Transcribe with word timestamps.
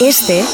Este 0.00 0.44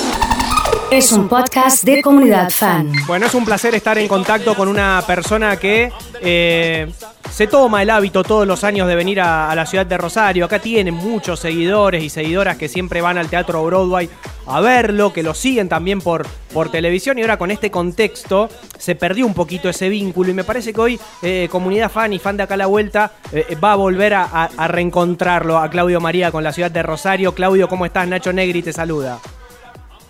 es 0.91 1.13
un 1.13 1.29
podcast 1.29 1.85
de 1.85 2.03
comunidad 2.03 2.51
fan. 2.51 2.93
Bueno, 3.07 3.27
es 3.27 3.35
un 3.35 3.45
placer 3.45 3.75
estar 3.75 3.99
en 3.99 4.09
contacto 4.09 4.55
con 4.55 4.69
una 4.69 5.03
persona 5.07 5.57
que 5.57 5.93
eh, 6.21 6.93
se 7.31 7.47
toma 7.47 7.83
el 7.83 7.91
hábito 7.91 8.23
todos 8.23 8.47
los 8.47 8.65
años 8.65 8.87
de 8.89 8.95
venir 8.95 9.21
a, 9.21 9.55
la 9.55 9.67
ciudad 9.67 9.87
de 9.87 9.99
Rosario. 9.99 10.45
Acá 10.45 10.59
tiene 10.59 10.93
muchos 10.93 11.41
seguidores 11.41 12.03
y 12.03 12.11
seguidoras 12.11 12.57
que 12.57 12.69
siempre 12.69 13.01
van 13.01 13.19
al 13.19 13.29
Teatro 13.29 13.65
Broadway 13.65 14.09
a 14.47 14.61
verlo, 14.61 15.13
que 15.13 15.23
lo 15.23 15.35
siguen 15.35 15.69
también 15.69 16.01
por, 16.01 16.27
por 16.53 16.71
televisión 16.71 17.19
y 17.19 17.23
ahora 17.23 17.39
con 17.39 17.51
este 17.51 17.71
contexto 17.71 18.49
se 18.79 18.95
perdió 18.95 19.27
un 19.27 19.35
poquito 19.35 19.69
ese 19.69 19.89
vínculo 19.89 20.31
y 20.31 20.35
me 20.35 20.45
parece 20.45 20.73
que 20.73 20.81
hoy 20.81 21.01
eh, 21.23 21.49
comunidad 21.51 21.91
fan 21.91 22.13
y 22.13 22.19
fan 22.19 22.37
de 22.37 22.43
acá 22.43 22.55
a 22.55 22.59
la 22.59 22.67
vuelta 22.67 23.13
eh, 23.33 23.57
va 23.63 23.73
a 23.73 23.77
volver 23.77 24.15
a, 24.15 24.25
a 24.25 24.69
reencontrarlo 24.69 25.59
a 25.59 25.71
Claudio 25.71 26.01
María 26.01 26.31
con 26.31 26.45
la 26.45 26.53
ciudad 26.53 26.71
de 26.71 26.83
Rosario. 26.83 27.35
Claudio, 27.35 27.69
¿cómo 27.69 27.87
estás? 27.87 28.07
Nacho 28.07 28.33
Negri 28.33 28.63
te 28.63 28.73
saluda. 28.73 29.19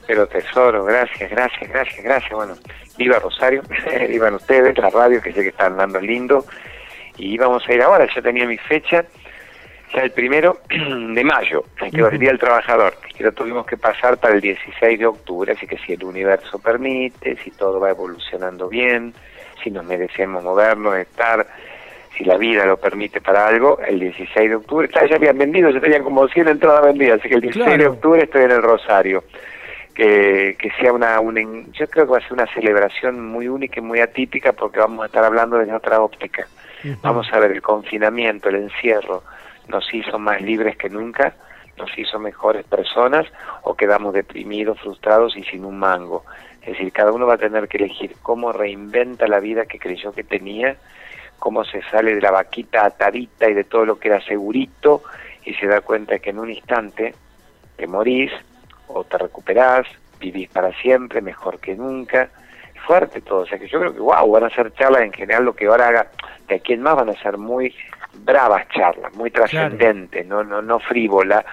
Pero 0.07 0.27
tesoro, 0.27 0.84
gracias, 0.84 1.30
gracias, 1.30 1.70
gracias, 1.70 2.05
gracias. 2.05 2.33
Bueno, 2.33 2.55
viva 2.98 3.19
Rosario, 3.19 3.62
vivan 4.09 4.34
ustedes, 4.34 4.77
la 4.78 4.91
radio, 4.91 5.20
que 5.20 5.33
sé 5.33 5.42
que 5.42 5.48
están 5.48 5.77
dando 5.77 6.01
lindo. 6.01 6.45
Y 7.16 7.38
vamos 7.38 7.66
a 7.69 7.73
ir 7.73 7.83
ahora, 7.83 8.06
yo 8.12 8.23
tenía 8.23 8.47
mi 8.47 8.59
fecha, 8.59 9.05
ya 9.95 10.02
el 10.02 10.11
primero 10.11 10.59
de 10.69 11.25
mayo, 11.25 11.64
que 11.78 12.02
va 12.02 12.09
el 12.09 12.19
Día 12.19 12.30
del 12.30 12.38
Trabajador, 12.38 12.95
que 13.16 13.23
lo 13.23 13.33
tuvimos 13.33 13.66
que 13.66 13.77
pasar 13.77 14.19
para 14.19 14.34
el 14.34 14.41
16 14.41 14.98
de 14.98 15.06
octubre, 15.06 15.52
así 15.52 15.66
que 15.66 15.78
si 15.78 15.92
el 15.92 16.05
universo 16.05 16.59
permite, 16.59 17.36
si 17.36 17.52
todo 17.52 17.78
va 17.78 17.91
evolucionando 17.91 18.69
bien, 18.69 19.14
si 19.62 19.70
nos 19.70 19.84
merecemos 19.84 20.42
movernos, 20.42 20.97
estar, 20.97 21.47
si 22.19 22.25
la 22.25 22.36
vida 22.36 22.66
lo 22.66 22.77
permite 22.77 23.20
para 23.20 23.47
algo, 23.47 23.78
el 23.78 24.00
16 24.00 24.50
de 24.50 24.56
octubre, 24.56 24.89
claro, 24.89 25.06
ya 25.06 25.16
habían 25.16 25.39
vendido, 25.39 25.70
ya 25.70 25.80
tenían 25.80 26.02
como 26.02 26.27
100 26.27 26.48
entradas 26.48 26.84
vendidas, 26.84 27.20
así 27.20 27.28
que 27.28 27.36
el 27.36 27.42
16 27.42 27.64
claro. 27.64 27.83
de 27.83 27.89
octubre 27.89 28.23
estoy 28.25 28.42
en 28.42 28.50
el 28.50 28.62
Rosario 28.62 29.23
que, 29.95 30.57
que 30.59 30.71
sea 30.80 30.93
una, 30.93 31.21
una, 31.21 31.41
yo 31.73 31.89
creo 31.89 32.07
que 32.07 32.12
va 32.12 32.19
a 32.19 32.23
ser 32.23 32.33
una 32.33 32.53
celebración 32.53 33.25
muy 33.25 33.48
única 33.48 33.78
y 33.78 33.83
muy 33.83 34.01
atípica 34.01 34.53
porque 34.53 34.81
vamos 34.81 35.05
a 35.05 35.06
estar 35.06 35.25
hablando 35.25 35.56
desde 35.59 35.75
otra 35.75 36.01
óptica. 36.01 36.47
Uh 36.83 36.89
-huh. 36.89 36.98
Vamos 37.03 37.33
a 37.33 37.39
ver 37.39 37.53
el 37.53 37.62
confinamiento, 37.62 38.48
el 38.48 38.56
encierro, 38.56 39.23
nos 39.69 39.92
hizo 39.95 40.19
más 40.19 40.42
libres 40.42 40.77
que 40.77 40.91
nunca, 40.91 41.34
nos 41.78 41.97
hizo 41.97 42.19
mejores 42.19 42.64
personas 42.64 43.27
o 43.62 43.75
quedamos 43.75 44.12
deprimidos, 44.14 44.81
frustrados 44.81 45.36
y 45.36 45.45
sin 45.45 45.64
un 45.64 45.78
mango. 45.78 46.25
Es 46.61 46.73
decir, 46.73 46.92
cada 46.92 47.12
uno 47.12 47.27
va 47.27 47.34
a 47.34 47.39
tener 47.39 47.69
que 47.69 47.79
elegir 47.79 48.17
cómo 48.23 48.53
reinventa 48.53 49.29
la 49.29 49.39
vida 49.39 49.67
que 49.67 49.79
creyó 49.79 50.12
que 50.12 50.25
tenía, 50.25 50.77
cómo 51.39 51.64
se 51.64 51.83
sale 51.91 52.14
de 52.14 52.20
la 52.20 52.31
vaquita 52.31 52.86
atadita 52.86 53.48
y 53.48 53.55
de 53.55 53.64
todo 53.64 53.84
lo 53.84 53.98
que 53.98 54.08
era 54.08 54.20
segurito 54.23 55.03
y 55.45 55.55
se 55.55 55.67
da 55.67 55.83
cuenta 55.83 56.19
que 56.19 56.31
en 56.31 56.39
un 56.39 56.51
instante 56.51 57.14
te 57.77 57.86
morís 57.86 58.33
o 58.88 59.04
te 59.04 59.18
recuperás, 59.18 59.86
vivís 60.18 60.48
para 60.48 60.72
siempre, 60.80 61.20
mejor 61.20 61.58
que 61.58 61.74
nunca, 61.74 62.28
fuerte 62.86 63.20
todo, 63.20 63.40
o 63.40 63.46
sea 63.46 63.58
que 63.58 63.68
yo 63.68 63.80
creo 63.80 63.94
que 63.94 64.00
wow, 64.00 64.30
van 64.30 64.44
a 64.44 64.50
ser 64.50 64.72
charlas 64.74 65.02
en 65.02 65.12
general, 65.12 65.44
lo 65.44 65.54
que 65.54 65.66
ahora 65.66 65.88
haga 65.88 66.06
de 66.48 66.56
aquí 66.56 66.74
en 66.74 66.82
más 66.82 66.96
van 66.96 67.10
a 67.10 67.22
ser 67.22 67.38
muy 67.38 67.74
bravas 68.12 68.68
charlas, 68.68 69.14
muy 69.14 69.30
trascendentes, 69.30 70.27
claro. 70.27 70.44
no, 70.44 70.56
no, 70.56 70.62
no 70.62 70.78
frívola, 70.78 71.44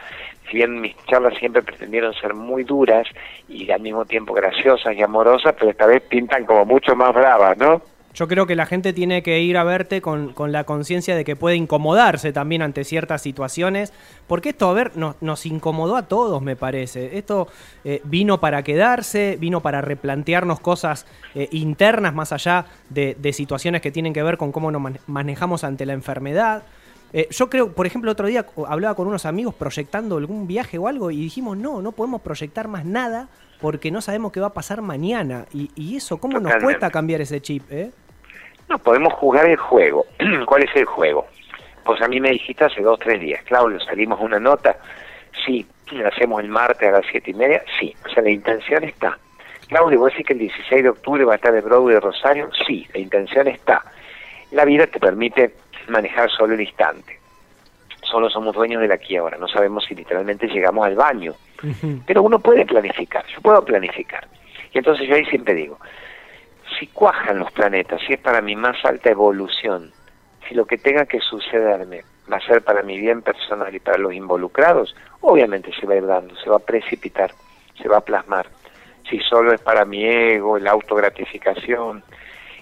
si 0.49 0.57
bien 0.57 0.81
mis 0.81 0.95
charlas 1.05 1.37
siempre 1.37 1.61
pretendieron 1.61 2.13
ser 2.13 2.33
muy 2.33 2.63
duras 2.63 3.07
y 3.47 3.71
al 3.71 3.81
mismo 3.81 4.05
tiempo 4.05 4.33
graciosas 4.33 4.95
y 4.95 5.01
amorosas, 5.01 5.55
pero 5.57 5.71
esta 5.71 5.85
vez 5.85 6.01
pintan 6.01 6.45
como 6.45 6.65
mucho 6.65 6.95
más 6.95 7.13
bravas, 7.13 7.57
¿no? 7.57 7.81
Yo 8.13 8.27
creo 8.27 8.45
que 8.45 8.55
la 8.55 8.65
gente 8.65 8.91
tiene 8.93 9.23
que 9.23 9.41
ir 9.41 9.57
a 9.57 9.63
verte 9.63 10.01
con, 10.01 10.33
con 10.33 10.51
la 10.51 10.65
conciencia 10.65 11.15
de 11.15 11.23
que 11.23 11.35
puede 11.35 11.55
incomodarse 11.55 12.33
también 12.33 12.61
ante 12.61 12.83
ciertas 12.83 13.21
situaciones, 13.21 13.93
porque 14.27 14.49
esto, 14.49 14.69
a 14.69 14.73
ver, 14.73 14.97
nos, 14.97 15.15
nos 15.21 15.45
incomodó 15.45 15.95
a 15.95 16.03
todos, 16.03 16.41
me 16.41 16.55
parece. 16.55 17.17
Esto 17.17 17.47
eh, 17.85 18.01
vino 18.03 18.39
para 18.39 18.63
quedarse, 18.63 19.37
vino 19.39 19.61
para 19.61 19.81
replantearnos 19.81 20.59
cosas 20.59 21.05
eh, 21.35 21.47
internas 21.51 22.13
más 22.13 22.33
allá 22.33 22.65
de, 22.89 23.15
de, 23.19 23.33
situaciones 23.33 23.81
que 23.81 23.91
tienen 23.91 24.13
que 24.13 24.23
ver 24.23 24.37
con 24.37 24.51
cómo 24.51 24.71
nos 24.71 24.81
manejamos 25.07 25.63
ante 25.63 25.85
la 25.85 25.93
enfermedad. 25.93 26.63
Eh, 27.13 27.27
yo 27.31 27.49
creo, 27.49 27.73
por 27.73 27.85
ejemplo, 27.85 28.11
otro 28.11 28.27
día 28.27 28.45
hablaba 28.67 28.95
con 28.95 29.07
unos 29.07 29.25
amigos 29.25 29.53
proyectando 29.55 30.17
algún 30.17 30.47
viaje 30.47 30.77
o 30.77 30.87
algo 30.87 31.11
y 31.11 31.17
dijimos, 31.17 31.57
no, 31.57 31.81
no 31.81 31.91
podemos 31.91 32.21
proyectar 32.21 32.67
más 32.67 32.85
nada 32.85 33.27
porque 33.59 33.91
no 33.91 34.01
sabemos 34.01 34.31
qué 34.31 34.39
va 34.39 34.47
a 34.47 34.53
pasar 34.53 34.81
mañana. 34.81 35.45
Y, 35.53 35.69
y 35.75 35.97
eso, 35.97 36.17
¿cómo 36.17 36.33
Totalmente. 36.33 36.63
nos 36.63 36.63
cuesta 36.63 36.89
cambiar 36.89 37.21
ese 37.21 37.41
chip? 37.41 37.63
Eh? 37.69 37.91
No, 38.71 38.79
podemos 38.79 39.13
jugar 39.13 39.47
el 39.47 39.57
juego. 39.57 40.05
¿Cuál 40.45 40.63
es 40.63 40.73
el 40.75 40.85
juego? 40.85 41.27
Pues 41.83 42.01
a 42.01 42.07
mí 42.07 42.21
me 42.21 42.29
dijiste 42.29 42.63
hace 42.63 42.81
dos, 42.81 42.97
tres 42.99 43.19
días, 43.19 43.43
Claudio, 43.43 43.79
salimos 43.81 44.19
una 44.21 44.39
nota, 44.39 44.77
sí, 45.45 45.65
la 45.91 46.07
hacemos 46.07 46.41
el 46.41 46.47
martes 46.47 46.87
a 46.87 46.91
las 46.91 47.05
siete 47.11 47.31
y 47.31 47.33
media, 47.33 47.61
sí, 47.79 47.93
o 48.05 48.09
sea, 48.09 48.23
la 48.23 48.29
intención 48.29 48.83
está. 48.83 49.17
Claudio, 49.67 49.99
¿vos 49.99 50.11
decís 50.11 50.25
que 50.27 50.33
el 50.33 50.39
16 50.39 50.83
de 50.83 50.89
octubre 50.89 51.25
va 51.25 51.33
a 51.33 51.35
estar 51.35 51.51
de 51.51 51.59
Broadway 51.59 51.95
de 51.95 51.99
Rosario? 51.99 52.49
Sí, 52.65 52.87
la 52.93 52.99
intención 52.99 53.47
está. 53.47 53.83
La 54.51 54.63
vida 54.63 54.87
te 54.87 54.99
permite 54.99 55.53
manejar 55.89 56.29
solo 56.29 56.53
el 56.53 56.61
instante. 56.61 57.19
Solo 58.03 58.29
somos 58.29 58.55
dueños 58.55 58.81
del 58.81 58.91
aquí 58.91 59.17
ahora, 59.17 59.37
no 59.37 59.47
sabemos 59.49 59.83
si 59.85 59.95
literalmente 59.95 60.47
llegamos 60.47 60.85
al 60.85 60.95
baño. 60.95 61.33
Uh 61.63 61.67
-huh. 61.67 62.01
Pero 62.05 62.23
uno 62.23 62.39
puede 62.39 62.65
planificar, 62.65 63.25
yo 63.27 63.41
puedo 63.41 63.65
planificar. 63.65 64.25
Y 64.73 64.77
entonces 64.77 65.09
yo 65.09 65.15
ahí 65.15 65.25
siempre 65.25 65.55
digo, 65.55 65.77
si 66.81 66.87
cuajan 66.87 67.37
los 67.37 67.51
planetas, 67.51 68.01
si 68.07 68.13
es 68.13 68.19
para 68.19 68.41
mi 68.41 68.55
más 68.55 68.75
alta 68.83 69.11
evolución, 69.11 69.91
si 70.49 70.55
lo 70.55 70.65
que 70.65 70.79
tenga 70.79 71.05
que 71.05 71.19
sucederme 71.19 72.01
va 72.31 72.37
a 72.37 72.47
ser 72.47 72.63
para 72.63 72.81
mi 72.81 72.99
bien 72.99 73.21
personal 73.21 73.73
y 73.75 73.79
para 73.79 73.99
los 73.99 74.11
involucrados, 74.15 74.95
obviamente 75.19 75.71
se 75.79 75.85
va 75.85 75.93
a 75.93 75.97
ir 75.97 76.07
dando, 76.07 76.35
se 76.37 76.49
va 76.49 76.55
a 76.55 76.65
precipitar, 76.65 77.29
se 77.79 77.87
va 77.87 77.97
a 77.97 78.01
plasmar. 78.01 78.47
Si 79.07 79.19
solo 79.19 79.53
es 79.53 79.61
para 79.61 79.85
mi 79.85 80.03
ego, 80.03 80.57
la 80.57 80.71
autogratificación 80.71 82.03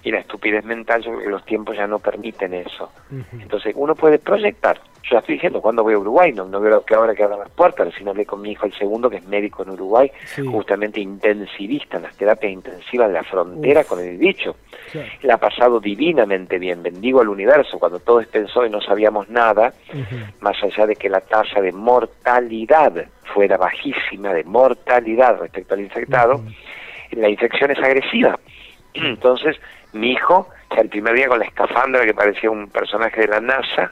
y 0.03 0.11
la 0.11 0.19
estupidez 0.19 0.63
mental, 0.63 1.03
que 1.03 1.29
los 1.29 1.45
tiempos 1.45 1.75
ya 1.75 1.87
no 1.87 1.99
permiten 1.99 2.53
eso. 2.53 2.91
Uh 3.11 3.15
-huh. 3.15 3.41
Entonces 3.41 3.73
uno 3.75 3.95
puede 3.95 4.19
proyectar. 4.19 4.79
Yo 5.03 5.13
ya 5.15 5.19
estoy 5.19 5.35
diciendo, 5.35 5.61
cuando 5.61 5.81
voy 5.83 5.93
a 5.93 5.97
Uruguay? 5.97 6.31
No, 6.33 6.45
no 6.45 6.59
veo 6.59 6.83
que 6.85 6.93
ahora 6.93 7.15
que 7.15 7.23
abran 7.23 7.39
las 7.39 7.49
puertas, 7.49 7.87
recién 7.87 8.07
hablé 8.09 8.25
con 8.25 8.41
mi 8.41 8.51
hijo 8.51 8.65
el 8.65 8.73
segundo, 8.73 9.09
que 9.09 9.17
es 9.17 9.25
médico 9.25 9.63
en 9.63 9.71
Uruguay, 9.71 10.11
sí. 10.25 10.45
justamente 10.45 10.99
intensivista 10.99 11.97
en 11.97 12.03
las 12.03 12.15
terapias 12.15 12.51
intensivas 12.53 13.07
de 13.07 13.13
la 13.13 13.23
frontera 13.23 13.81
Uf. 13.81 13.87
con 13.87 13.99
el 13.99 14.17
bicho. 14.17 14.55
Sí. 14.91 14.99
La 15.23 15.35
ha 15.35 15.37
pasado 15.37 15.79
divinamente 15.79 16.59
bien, 16.59 16.83
bendigo 16.83 17.21
al 17.21 17.29
universo, 17.29 17.79
cuando 17.79 17.99
todos 17.99 18.25
pensó 18.27 18.65
y 18.65 18.69
no 18.69 18.81
sabíamos 18.81 19.29
nada, 19.29 19.73
uh 19.93 19.97
-huh. 19.97 20.33
más 20.41 20.61
allá 20.63 20.85
de 20.85 20.95
que 20.95 21.09
la 21.09 21.21
tasa 21.21 21.61
de 21.61 21.71
mortalidad 21.71 23.07
fuera 23.33 23.57
bajísima, 23.57 24.33
de 24.33 24.43
mortalidad 24.43 25.39
respecto 25.39 25.73
al 25.73 25.81
infectado, 25.81 26.35
uh 26.35 26.39
-huh. 26.39 27.17
la 27.17 27.29
infección 27.29 27.71
es 27.71 27.79
agresiva. 27.79 28.37
Entonces, 28.93 29.55
mi 29.93 30.11
hijo, 30.11 30.49
ya 30.75 30.81
el 30.81 30.89
primer 30.89 31.15
día 31.15 31.27
con 31.27 31.39
la 31.39 31.45
escafandra 31.45 32.05
que 32.05 32.13
parecía 32.13 32.51
un 32.51 32.69
personaje 32.69 33.21
de 33.21 33.27
la 33.27 33.41
NASA, 33.41 33.91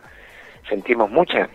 sentimos 0.70 1.10
mucha, 1.10 1.50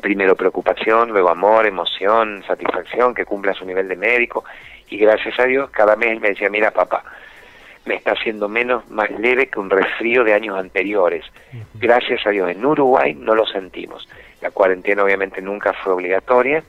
primero 0.00 0.34
preocupación, 0.34 1.10
luego 1.10 1.30
amor, 1.30 1.66
emoción, 1.66 2.42
satisfacción, 2.46 3.14
que 3.14 3.24
cumpla 3.24 3.54
su 3.54 3.64
nivel 3.64 3.88
de 3.88 3.96
médico, 3.96 4.44
y 4.88 4.98
gracias 4.98 5.38
a 5.38 5.44
Dios 5.44 5.70
cada 5.70 5.96
mes 5.96 6.20
me 6.20 6.30
decía, 6.30 6.50
mira 6.50 6.70
papá, 6.70 7.04
me 7.84 7.96
está 7.96 8.12
haciendo 8.12 8.48
menos, 8.48 8.88
más 8.90 9.10
leve 9.10 9.48
que 9.48 9.60
un 9.60 9.70
resfrío 9.70 10.24
de 10.24 10.32
años 10.32 10.58
anteriores. 10.58 11.24
Gracias 11.74 12.26
a 12.26 12.30
Dios, 12.30 12.50
en 12.50 12.64
Uruguay 12.64 13.14
no 13.14 13.34
lo 13.34 13.46
sentimos. 13.46 14.08
La 14.40 14.50
cuarentena 14.50 15.04
obviamente 15.04 15.42
nunca 15.42 15.72
fue 15.72 15.92
obligatoria, 15.92 16.62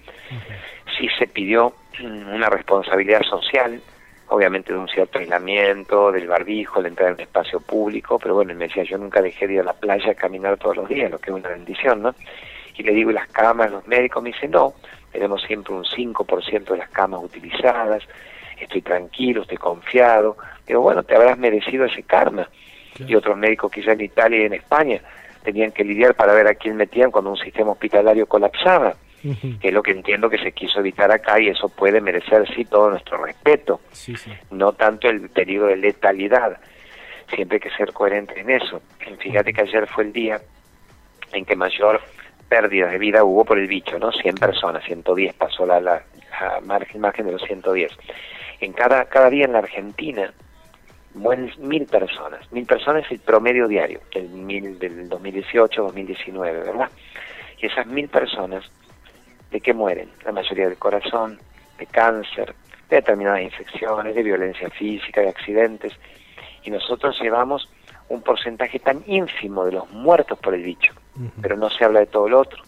sí 0.98 1.08
se 1.18 1.28
pidió 1.28 1.74
una 2.02 2.50
responsabilidad 2.50 3.22
social, 3.24 3.82
obviamente 4.30 4.74
de 4.74 4.80
un 4.80 4.88
cierto 4.88 5.20
aislamiento, 5.20 6.12
del 6.12 6.28
barbijo, 6.28 6.82
de 6.82 6.90
entrar 6.90 7.10
en 7.10 7.16
un 7.16 7.22
espacio 7.22 7.60
público, 7.60 8.20
pero 8.20 8.36
bueno, 8.36 8.54
me 8.56 8.68
decía, 8.68 8.84
yo 8.84 8.98
nunca 8.98 9.22
dejé 9.22 9.48
de 9.48 9.54
ir 9.56 9.60
a 9.60 9.64
la 9.64 9.74
playa 9.74 10.12
a 10.12 10.16
caminar 10.16 10.58
todos 10.58 10.78
los 10.78 10.90
días, 10.90 11.12
lo 11.12 11.20
que 11.20 11.30
es 11.30 11.36
una 11.36 11.50
bendición, 11.50 12.02
¿no? 12.02 12.16
Y 12.78 12.84
le 12.84 12.92
digo, 12.94 13.12
¿y 13.12 13.14
las 13.14 13.28
camas, 13.30 13.72
los 13.72 13.88
médicos? 13.88 14.22
Me 14.22 14.32
dicen, 14.32 14.52
no, 14.52 14.74
tenemos 15.12 15.42
siempre 15.44 15.74
un 15.74 15.84
5% 15.84 16.66
de 16.66 16.78
las 16.78 16.90
camas 16.90 17.24
utilizadas, 17.24 18.04
estoy 18.60 18.82
tranquilo, 18.82 19.44
estoy 19.44 19.58
confiado. 19.58 20.38
Digo, 20.68 20.82
bueno, 20.82 21.04
te 21.04 21.16
habrás 21.16 21.38
merecido 21.38 21.86
ese 21.86 22.04
karma. 22.04 22.50
Y 23.00 23.16
otros 23.16 23.38
médicos 23.38 23.72
quizá 23.72 23.92
en 23.92 24.02
Italia 24.02 24.42
y 24.42 24.46
en 24.46 24.54
España 24.54 25.02
tenían 25.44 25.72
que 25.72 25.84
lidiar 25.84 26.16
para 26.16 26.34
ver 26.34 26.48
a 26.48 26.56
quién 26.56 26.76
metían 26.76 27.12
cuando 27.12 27.30
un 27.32 27.38
sistema 27.38 27.72
hospitalario 27.72 28.26
colapsaba 28.26 28.96
que 29.22 29.68
es 29.68 29.74
lo 29.74 29.82
que 29.82 29.92
entiendo 29.92 30.30
que 30.30 30.38
se 30.38 30.52
quiso 30.52 30.80
evitar 30.80 31.12
acá 31.12 31.40
y 31.40 31.48
eso 31.48 31.70
puede 31.70 32.00
merecer 32.02 32.48
sí 32.56 32.66
todo 32.66 32.92
nuestro 32.92 33.24
respeto, 33.24 33.82
sí, 33.92 34.16
sí. 34.16 34.32
no 34.52 34.74
tanto 34.74 35.10
el 35.10 35.30
peligro 35.30 35.68
de 35.68 35.78
letalidad, 35.78 36.60
siempre 37.34 37.56
hay 37.56 37.62
que 37.62 37.76
ser 37.76 37.92
coherente 37.92 38.40
en 38.40 38.52
eso. 38.52 38.82
Fíjate 39.20 39.54
que 39.54 39.62
ayer 39.62 39.88
fue 39.88 40.04
el 40.04 40.14
día 40.14 40.42
en 41.32 41.46
que 41.46 41.56
mayor 41.56 42.02
pérdida 42.48 42.88
de 42.88 42.98
vida 42.98 43.24
hubo 43.24 43.44
por 43.44 43.58
el 43.58 43.68
bicho, 43.68 43.98
¿no? 43.98 44.12
100 44.12 44.36
personas, 44.36 44.84
110 44.86 45.34
pasó 45.34 45.66
la, 45.66 45.80
la, 45.80 46.04
la 46.40 46.62
margen, 46.62 47.02
margen 47.02 47.26
de 47.26 47.34
los 47.34 47.42
110. 47.44 47.92
En 48.62 48.74
cada, 48.74 49.06
cada 49.06 49.30
día 49.30 49.46
en 49.46 49.54
la 49.54 49.60
Argentina 49.60 50.32
mueren 51.16 51.52
mil 51.60 51.86
personas, 51.86 52.52
mil 52.52 52.66
personas 52.66 53.06
es 53.06 53.12
el 53.12 53.20
promedio 53.20 53.68
diario 53.68 54.02
del, 54.14 54.30
mil, 54.30 54.78
del 54.78 55.10
2018-2019, 55.10 56.42
¿verdad? 56.42 56.90
Y 57.60 57.68
esas 57.68 57.88
mil 57.88 58.08
personas 58.10 58.70
¿De 59.56 59.62
qué 59.62 59.74
mueren? 59.74 60.10
La 60.26 60.34
mayoría 60.34 60.68
del 60.68 60.78
corazón, 60.78 61.40
de 61.80 61.86
cáncer, 61.86 62.54
de 62.90 62.98
determinadas 62.98 63.42
infecciones, 63.42 64.14
de 64.14 64.22
violencia 64.22 64.70
física, 64.70 65.22
de 65.22 65.30
accidentes, 65.30 65.94
y 66.64 66.72
nosotros 66.72 67.18
llevamos 67.22 67.70
un 68.10 68.22
porcentaje 68.22 68.80
tan 68.80 69.02
ínfimo 69.08 69.64
de 69.64 69.72
los 69.72 69.90
muertos 69.92 70.38
por 70.40 70.56
el 70.56 70.62
bicho, 70.62 70.94
pero 71.42 71.56
no 71.56 71.70
se 71.70 71.86
habla 71.86 72.02
de 72.02 72.08
todo 72.08 72.28
lo 72.28 72.42
otro. 72.42 72.62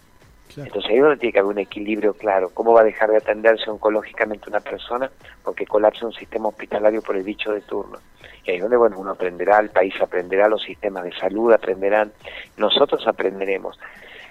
Entonces 0.55 0.89
ahí 0.89 0.95
es 0.95 1.01
donde 1.01 1.17
tiene 1.17 1.33
que 1.33 1.39
haber 1.39 1.51
un 1.51 1.59
equilibrio 1.59 2.13
claro. 2.13 2.51
¿Cómo 2.53 2.71
va 2.71 2.79
a 2.79 2.85
dejar 2.85 3.09
de 3.11 3.17
atenderse 3.17 3.69
oncológicamente 3.69 4.49
una 4.49 4.61
persona 4.61 5.11
porque 5.43 5.65
colapsa 5.65 6.05
un 6.05 6.13
sistema 6.13 6.47
hospitalario 6.47 7.01
por 7.01 7.17
el 7.17 7.23
bicho 7.23 7.51
de 7.51 7.59
turno? 7.59 7.99
Y 8.45 8.51
ahí 8.51 8.55
es 8.55 8.61
donde 8.61 8.77
bueno, 8.77 8.97
uno 8.97 9.11
aprenderá, 9.11 9.59
el 9.59 9.71
país 9.71 9.93
aprenderá, 9.99 10.47
los 10.47 10.63
sistemas 10.63 11.03
de 11.03 11.11
salud 11.11 11.51
aprenderán, 11.51 12.13
nosotros 12.55 13.05
aprenderemos 13.05 13.77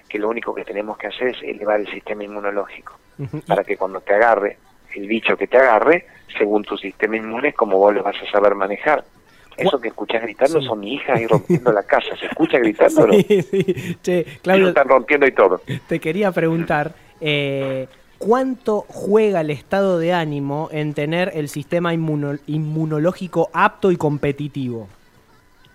que 0.07 0.19
lo 0.19 0.29
único 0.29 0.53
que 0.53 0.63
tenemos 0.63 0.97
que 0.97 1.07
hacer 1.07 1.29
es 1.29 1.43
elevar 1.43 1.79
el 1.79 1.87
sistema 1.87 2.23
inmunológico 2.23 2.97
para 3.47 3.63
que 3.63 3.77
cuando 3.77 4.01
te 4.01 4.13
agarre 4.13 4.57
el 4.95 5.07
bicho 5.07 5.37
que 5.37 5.47
te 5.47 5.57
agarre, 5.57 6.05
según 6.37 6.63
tu 6.63 6.77
sistema 6.77 7.17
inmune, 7.17 7.53
como 7.53 7.77
vos 7.77 7.93
lo 7.93 8.03
vas 8.03 8.15
a 8.21 8.31
saber 8.31 8.55
manejar. 8.55 9.03
Eso 9.55 9.81
que 9.81 9.87
escuchas 9.87 10.21
gritando 10.21 10.61
son 10.61 10.79
mi 10.79 10.93
hija 10.93 11.13
ahí 11.13 11.25
rompiendo 11.25 11.71
la 11.71 11.83
casa. 11.83 12.15
¿Se 12.19 12.27
escucha 12.27 12.59
gritando? 12.59 13.11
Sí, 13.11 13.41
sí. 13.41 13.97
Che, 14.03 14.25
Claudio, 14.41 14.69
están 14.69 14.87
rompiendo 14.87 15.25
y 15.25 15.31
todo. 15.31 15.61
Te 15.87 15.99
quería 15.99 16.31
preguntar, 16.31 16.93
eh, 17.19 17.87
¿cuánto 18.19 18.85
juega 18.87 19.41
el 19.41 19.49
estado 19.49 19.97
de 19.97 20.13
ánimo 20.13 20.69
en 20.71 20.93
tener 20.93 21.31
el 21.33 21.49
sistema 21.49 21.93
inmunológico 21.93 23.49
apto 23.51 23.91
y 23.91 23.97
competitivo? 23.97 24.87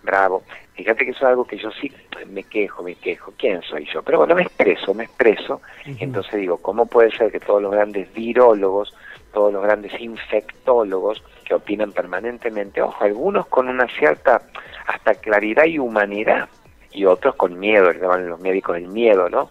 Bravo. 0.02 0.42
Fíjate 0.74 1.04
que 1.04 1.10
eso 1.10 1.20
es 1.20 1.24
algo 1.26 1.44
que 1.44 1.58
yo 1.58 1.70
sí 1.70 1.92
me 2.28 2.42
quejo, 2.44 2.82
me 2.82 2.94
quejo. 2.94 3.32
¿Quién 3.36 3.62
soy 3.62 3.86
yo? 3.92 4.02
Pero 4.02 4.18
bueno, 4.18 4.34
me 4.34 4.42
expreso, 4.42 4.94
me 4.94 5.04
expreso. 5.04 5.60
Entonces 5.84 6.34
digo, 6.34 6.56
¿cómo 6.58 6.86
puede 6.86 7.10
ser 7.10 7.30
que 7.30 7.40
todos 7.40 7.62
los 7.62 7.72
grandes 7.72 8.12
virólogos, 8.14 8.94
todos 9.32 9.52
los 9.52 9.62
grandes 9.62 9.92
infectólogos 10.00 11.22
que 11.44 11.54
opinan 11.54 11.92
permanentemente, 11.92 12.80
ojo, 12.80 13.04
algunos 13.04 13.46
con 13.46 13.68
una 13.68 13.86
cierta 13.86 14.42
hasta 14.86 15.14
claridad 15.14 15.64
y 15.66 15.78
humanidad, 15.78 16.48
y 16.90 17.04
otros 17.04 17.34
con 17.36 17.58
miedo, 17.58 17.92
le 17.92 18.00
llaman 18.00 18.28
los 18.28 18.40
médicos 18.40 18.76
el 18.76 18.88
miedo, 18.88 19.28
¿no? 19.28 19.50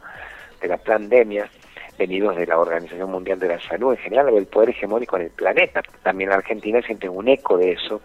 De 0.59 0.68
la 0.68 0.77
pandemia, 0.77 1.50
venidos 1.97 2.36
de 2.36 2.45
la 2.45 2.59
Organización 2.59 3.12
Mundial 3.12 3.39
de 3.39 3.47
la 3.47 3.59
Salud, 3.62 3.94
en 3.94 4.00
general, 4.00 4.30
o 4.30 4.36
del 4.36 4.47
poder 4.47 4.69
hegemónico 4.69 5.18
en 5.18 5.24
el 5.24 5.31
planeta. 5.31 5.81
También 6.04 6.30
la 6.30 6.38
Argentina 6.38 6.81
siente 6.81 7.09
un 7.09 7.27
eco 7.27 7.57
de 7.57 7.71
eso. 7.74 8.01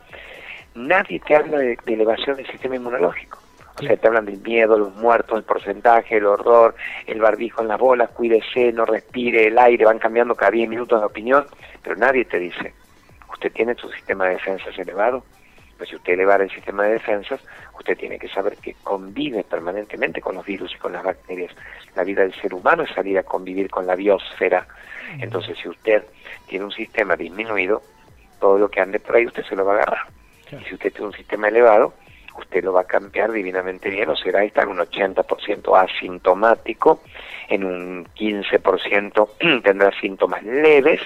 Nadie 0.76 1.20
te 1.20 1.34
habla 1.34 1.58
de, 1.58 1.78
de 1.84 1.94
elevación 1.94 2.37
del 2.37 2.46
sistema 2.46 2.76
inmunológico. 2.76 3.38
O 3.78 3.82
sea, 3.82 3.96
te 3.96 4.06
hablan 4.06 4.25
del 4.25 4.40
miedo, 4.40 4.78
los 4.78 4.94
muertos, 4.96 5.37
el 5.37 5.44
porcentaje, 5.44 6.17
el 6.17 6.26
horror, 6.26 6.75
el 7.06 7.20
barbijo 7.20 7.61
en 7.61 7.69
las 7.69 7.78
bolas, 7.78 8.11
cuídese, 8.11 8.73
no 8.73 8.87
respire, 8.87 9.49
el 9.49 9.58
aire, 9.58 9.84
van 9.84 9.99
cambiando 9.99 10.34
cada 10.34 10.50
10 10.50 10.69
minutos 10.69 11.00
de 11.00 11.06
opinión, 11.06 11.46
pero 11.82 11.96
nadie 11.96 12.25
te 12.25 12.38
dice, 12.38 12.73
usted 13.31 13.52
tiene 13.52 13.75
su 13.75 13.90
sistema 13.90 14.26
de 14.26 14.34
defensas 14.34 14.78
elevado, 14.78 15.25
pues 15.76 15.90
si 15.90 15.96
usted 15.96 16.14
eleva 16.14 16.37
el 16.37 16.50
sistema 16.50 16.84
de 16.84 16.93
defensas, 16.93 17.40
usted 17.78 17.99
tiene 17.99 18.19
que 18.19 18.28
saber 18.28 18.56
que 18.56 18.75
convive 18.82 19.44
permanentemente 19.44 20.23
con 20.23 20.37
los 20.37 20.46
virus 20.46 20.75
y 20.75 20.78
con 20.78 20.93
las 20.93 21.05
bacterias. 21.05 21.55
La 21.94 22.05
vida 22.05 22.23
del 22.23 22.34
ser 22.34 22.55
humano 22.55 22.82
es 22.82 22.90
salir 22.94 23.19
a 23.19 23.23
convivir 23.23 23.69
con 23.69 23.87
la 23.87 23.94
biosfera. 23.94 24.67
Entonces, 25.19 25.58
si 25.58 25.69
usted 25.69 26.02
tiene 26.46 26.64
un 26.64 26.73
sistema 26.73 27.14
disminuido, 27.14 27.82
todo 28.40 28.58
lo 28.58 28.70
que 28.70 28.81
ande 28.81 29.00
por 29.00 29.17
ahí 29.17 29.26
usted 29.26 29.44
se 29.44 29.56
lo 29.56 29.67
va 29.67 29.75
a 29.75 29.76
agarrar. 29.76 30.06
Y 30.52 30.64
si 30.64 30.75
usted 30.75 30.93
tiene 30.93 31.06
un 31.06 31.12
sistema 31.12 31.48
elevado, 31.48 31.94
usted 32.38 32.62
lo 32.62 32.72
va 32.72 32.82
a 32.82 32.84
cambiar 32.84 33.32
divinamente 33.32 33.88
bien 33.90 34.08
o 34.08 34.16
será 34.16 34.44
estar 34.44 34.69
un 34.69 34.78
80% 34.78 35.76
asintomático, 35.76 37.00
en 37.48 37.64
un 37.64 38.06
15% 38.14 39.62
tendrá 39.62 39.90
síntomas 40.00 40.43
leves 40.43 41.00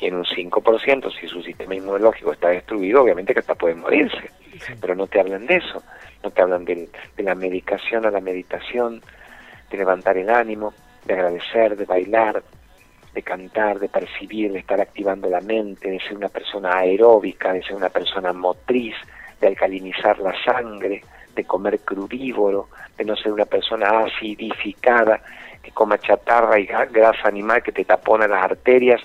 y 0.00 0.06
en 0.06 0.16
un 0.16 0.24
5% 0.24 1.12
si 1.18 1.26
su 1.28 1.42
sistema 1.42 1.74
inmunológico 1.74 2.32
está 2.32 2.48
destruido, 2.48 3.02
obviamente 3.02 3.32
que 3.32 3.40
hasta 3.40 3.54
puede 3.54 3.74
morirse. 3.74 4.30
Pero 4.80 4.94
no 4.94 5.06
te 5.06 5.20
hablan 5.20 5.46
de 5.46 5.56
eso, 5.56 5.82
no 6.22 6.30
te 6.30 6.42
hablan 6.42 6.64
de, 6.64 6.88
de 7.16 7.22
la 7.22 7.34
medicación 7.34 8.06
a 8.06 8.10
la 8.10 8.20
meditación, 8.20 9.02
de 9.70 9.76
levantar 9.76 10.16
el 10.16 10.30
ánimo, 10.30 10.72
de 11.04 11.14
agradecer, 11.14 11.76
de 11.76 11.84
bailar, 11.84 12.42
de 13.14 13.22
cantar, 13.22 13.78
de 13.78 13.88
percibir, 13.88 14.52
de 14.52 14.58
estar 14.58 14.80
activando 14.80 15.28
la 15.28 15.40
mente, 15.40 15.88
de 15.88 16.00
ser 16.00 16.16
una 16.16 16.28
persona 16.28 16.76
aeróbica, 16.78 17.52
de 17.52 17.62
ser 17.62 17.76
una 17.76 17.88
persona 17.88 18.32
motriz, 18.32 18.94
de 19.40 19.46
alcalinizar 19.46 20.18
la 20.18 20.34
sangre, 20.44 21.02
de 21.34 21.44
comer 21.44 21.80
crudívoro, 21.80 22.68
de 22.96 23.04
no 23.04 23.16
ser 23.16 23.32
una 23.32 23.44
persona 23.44 24.04
acidificada, 24.04 25.20
que 25.62 25.70
coma 25.70 25.98
chatarra 25.98 26.58
y 26.58 26.66
grasa 26.66 27.28
animal 27.28 27.62
que 27.62 27.72
te 27.72 27.84
tapona 27.84 28.26
las 28.26 28.44
arterias, 28.44 29.00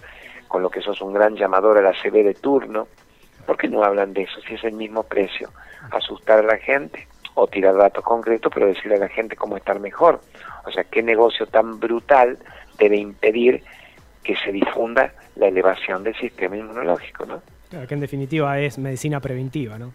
con 0.48 0.64
lo 0.64 0.70
que 0.70 0.82
sos 0.82 1.02
un 1.02 1.14
gran 1.14 1.36
llamador 1.36 1.78
a 1.78 1.82
la 1.82 1.94
CB 1.94 2.24
de 2.24 2.34
turno. 2.34 2.88
¿Por 3.46 3.58
qué 3.58 3.68
no 3.68 3.84
hablan 3.84 4.14
de 4.14 4.24
eso 4.24 4.42
si 4.42 4.56
es 4.56 4.64
el 4.64 4.74
mismo 4.74 5.04
precio? 5.04 5.50
Asustar 5.92 6.40
a 6.40 6.44
la 6.44 6.58
gente 6.58 7.08
o 7.36 7.48
tirar 7.48 7.76
datos 7.76 8.04
concretos, 8.04 8.52
pero 8.54 8.68
decirle 8.68 8.96
a 8.96 9.00
la 9.00 9.08
gente 9.08 9.36
cómo 9.36 9.56
estar 9.56 9.80
mejor. 9.80 10.20
O 10.66 10.72
sea, 10.72 10.84
qué 10.84 11.02
negocio 11.02 11.46
tan 11.48 11.80
brutal 11.80 12.38
debe 12.78 12.98
impedir 12.98 13.64
que 14.30 14.36
se 14.36 14.52
difunda 14.52 15.12
la 15.38 15.48
elevación 15.48 16.04
del 16.04 16.14
sistema 16.14 16.56
inmunológico, 16.56 17.26
¿no? 17.26 17.42
Claro, 17.68 17.88
que 17.88 17.96
en 17.96 18.00
definitiva 18.00 18.60
es 18.60 18.78
medicina 18.78 19.20
preventiva, 19.20 19.80
¿no? 19.80 19.92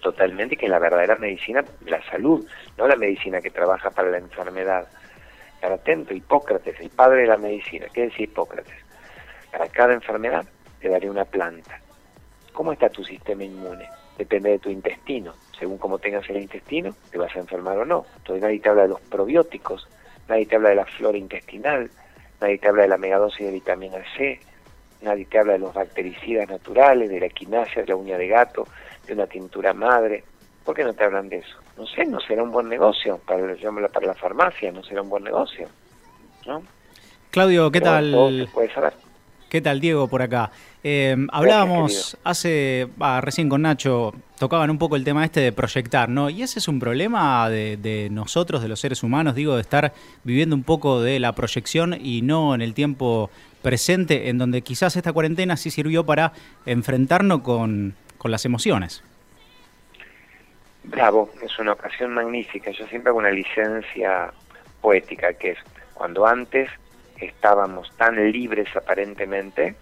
totalmente 0.00 0.56
que 0.56 0.68
la 0.68 0.78
verdadera 0.78 1.16
medicina, 1.16 1.64
la 1.84 2.02
salud, 2.10 2.44
no 2.76 2.88
la 2.88 2.96
medicina 2.96 3.40
que 3.40 3.50
trabaja 3.50 3.90
para 3.90 4.10
la 4.10 4.18
enfermedad. 4.18 4.88
Estar 5.54 5.70
atento, 5.70 6.14
Hipócrates, 6.14 6.80
el 6.80 6.90
padre 6.90 7.22
de 7.22 7.26
la 7.28 7.36
medicina, 7.36 7.86
¿qué 7.92 8.02
decía 8.02 8.24
Hipócrates? 8.24 8.74
Para 9.52 9.68
cada 9.68 9.94
enfermedad 9.94 10.44
te 10.80 10.88
daré 10.88 11.08
una 11.08 11.24
planta. 11.24 11.80
¿Cómo 12.52 12.72
está 12.72 12.88
tu 12.88 13.04
sistema 13.04 13.44
inmune? 13.44 13.86
Depende 14.16 14.50
de 14.50 14.58
tu 14.58 14.70
intestino. 14.70 15.34
Según 15.58 15.78
cómo 15.78 15.98
tengas 15.98 16.28
el 16.30 16.38
intestino, 16.38 16.94
te 17.10 17.18
vas 17.18 17.36
a 17.36 17.40
enfermar 17.40 17.78
o 17.78 17.84
no. 17.84 18.06
Entonces 18.16 18.42
nadie 18.42 18.60
te 18.60 18.68
habla 18.70 18.82
de 18.82 18.88
los 18.88 19.00
probióticos, 19.02 19.88
nadie 20.28 20.46
te 20.46 20.56
habla 20.56 20.70
de 20.70 20.76
la 20.76 20.86
flora 20.86 21.18
intestinal, 21.18 21.90
nadie 22.40 22.58
te 22.58 22.68
habla 22.68 22.82
de 22.82 22.88
la 22.88 22.98
megadosis 22.98 23.46
de 23.46 23.52
vitamina 23.52 23.98
C, 24.16 24.40
nadie 25.02 25.24
te 25.26 25.38
habla 25.38 25.54
de 25.54 25.58
los 25.60 25.74
bactericidas 25.74 26.48
naturales, 26.48 27.08
de 27.08 27.20
la 27.20 27.28
quinasia, 27.28 27.82
de 27.82 27.88
la 27.88 27.96
uña 27.96 28.18
de 28.18 28.28
gato, 28.28 28.66
de 29.06 29.14
una 29.14 29.26
tintura 29.26 29.72
madre. 29.72 30.24
¿Por 30.64 30.74
qué 30.74 30.84
no 30.84 30.92
te 30.92 31.04
hablan 31.04 31.28
de 31.28 31.38
eso? 31.38 31.56
No 31.76 31.86
sé, 31.86 32.04
no 32.04 32.20
será 32.20 32.42
un 32.42 32.50
buen 32.50 32.68
negocio 32.68 33.18
para, 33.26 33.56
para 33.88 34.06
la 34.06 34.14
farmacia, 34.14 34.70
no 34.72 34.82
será 34.82 35.02
un 35.02 35.08
buen 35.08 35.24
negocio. 35.24 35.68
¿no? 36.46 36.62
Claudio, 37.30 37.70
¿qué 37.70 37.80
tal? 37.80 38.48
¿Qué 39.48 39.62
tal, 39.62 39.80
Diego, 39.80 40.08
por 40.08 40.20
acá? 40.20 40.50
Eh, 40.84 41.16
hablábamos 41.32 42.18
hace, 42.22 42.86
recién 43.22 43.48
con 43.48 43.62
Nacho, 43.62 44.12
tocaban 44.38 44.68
un 44.68 44.76
poco 44.76 44.94
el 44.96 45.04
tema 45.04 45.24
este 45.24 45.40
de 45.40 45.52
proyectar, 45.52 46.10
¿no? 46.10 46.28
Y 46.28 46.42
ese 46.42 46.58
es 46.58 46.68
un 46.68 46.78
problema 46.78 47.48
de, 47.48 47.78
de, 47.78 48.10
nosotros, 48.10 48.60
de 48.60 48.68
los 48.68 48.78
seres 48.78 49.02
humanos, 49.02 49.34
digo, 49.34 49.54
de 49.54 49.62
estar 49.62 49.94
viviendo 50.22 50.54
un 50.54 50.64
poco 50.64 51.00
de 51.00 51.18
la 51.18 51.32
proyección 51.32 51.96
y 51.98 52.20
no 52.20 52.54
en 52.54 52.60
el 52.60 52.74
tiempo 52.74 53.30
presente, 53.62 54.28
en 54.28 54.36
donde 54.36 54.60
quizás 54.60 54.96
esta 54.96 55.14
cuarentena 55.14 55.56
sí 55.56 55.70
sirvió 55.70 56.04
para 56.04 56.32
enfrentarnos 56.66 57.40
con, 57.40 57.94
con 58.18 58.30
las 58.30 58.44
emociones. 58.44 59.02
Bravo, 60.84 61.30
es 61.42 61.58
una 61.58 61.72
ocasión 61.72 62.12
magnífica. 62.12 62.70
Yo 62.70 62.86
siempre 62.88 63.08
hago 63.08 63.18
una 63.18 63.30
licencia 63.30 64.30
poética, 64.82 65.32
que 65.32 65.52
es 65.52 65.58
cuando 65.94 66.26
antes 66.26 66.68
estábamos 67.20 67.90
tan 67.96 68.16
libres 68.30 68.68
aparentemente, 68.76 69.74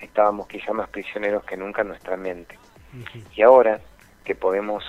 estábamos 0.00 0.46
quizá 0.48 0.72
más 0.72 0.88
prisioneros 0.88 1.44
que 1.44 1.56
nunca 1.56 1.82
en 1.82 1.88
nuestra 1.88 2.16
mente. 2.16 2.58
Y 3.34 3.42
ahora 3.42 3.80
que 4.24 4.34
podemos 4.34 4.84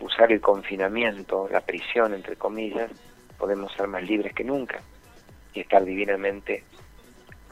usar 0.00 0.32
el 0.32 0.40
confinamiento, 0.40 1.48
la 1.50 1.60
prisión, 1.60 2.14
entre 2.14 2.36
comillas, 2.36 2.90
podemos 3.38 3.72
ser 3.72 3.88
más 3.88 4.02
libres 4.02 4.34
que 4.34 4.44
nunca 4.44 4.80
y 5.54 5.60
estar 5.60 5.84
divinamente 5.84 6.64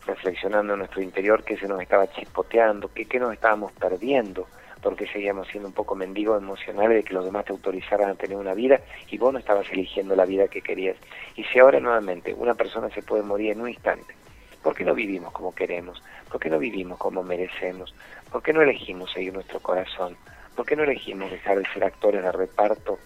reflexionando 0.06 0.72
en 0.72 0.80
nuestro 0.80 1.02
interior 1.02 1.44
qué 1.44 1.56
se 1.56 1.68
nos 1.68 1.80
estaba 1.80 2.10
chispoteando, 2.10 2.92
qué, 2.92 3.06
qué 3.06 3.18
nos 3.18 3.32
estábamos 3.32 3.72
perdiendo, 3.72 4.49
porque 4.82 5.06
seguíamos 5.06 5.49
siendo 5.49 5.68
un 5.68 5.75
poco 5.75 5.94
mendigos 5.94 6.40
emocionales 6.42 6.96
de 6.96 7.02
que 7.02 7.14
los 7.14 7.25
demás 7.25 7.44
te 7.44 7.52
autorizaran 7.52 8.10
a 8.10 8.14
tener 8.14 8.37
una 8.37 8.54
vida 8.54 8.80
y 9.10 9.18
vos 9.18 9.32
no 9.32 9.38
estabas 9.38 9.70
eligiendo 9.70 10.16
la 10.16 10.25
vida 10.25 10.49
que 10.49 10.62
querías. 10.62 10.96
Y 11.37 11.44
si 11.44 11.58
ahora 11.58 11.80
nuevamente 11.80 12.34
una 12.34 12.54
persona 12.54 12.88
se 12.90 13.02
puede 13.02 13.22
morir 13.22 13.52
en 13.52 13.60
un 13.60 13.68
instante, 13.68 14.14
¿por 14.62 14.75
qué 14.75 14.84
no 14.84 14.94
vivimos 14.94 15.32
como 15.32 15.54
queremos? 15.54 16.02
¿Por 16.30 16.40
qué 16.40 16.49
no 16.49 16.58
vivimos 16.58 16.99
como 16.99 17.22
merecemos? 17.22 17.94
¿Por 18.30 18.42
qué 18.42 18.52
no 18.52 18.62
elegimos 18.62 19.12
seguir 19.12 19.32
nuestro 19.32 19.60
corazón? 19.60 20.16
¿Por 20.54 20.66
qué 20.66 20.76
no 20.76 20.84
elegimos 20.84 21.30
dejar 21.30 21.58
de 21.58 21.66
ser 21.72 21.84
actores 21.84 22.22
de 22.22 22.32
reparto, 22.32 22.99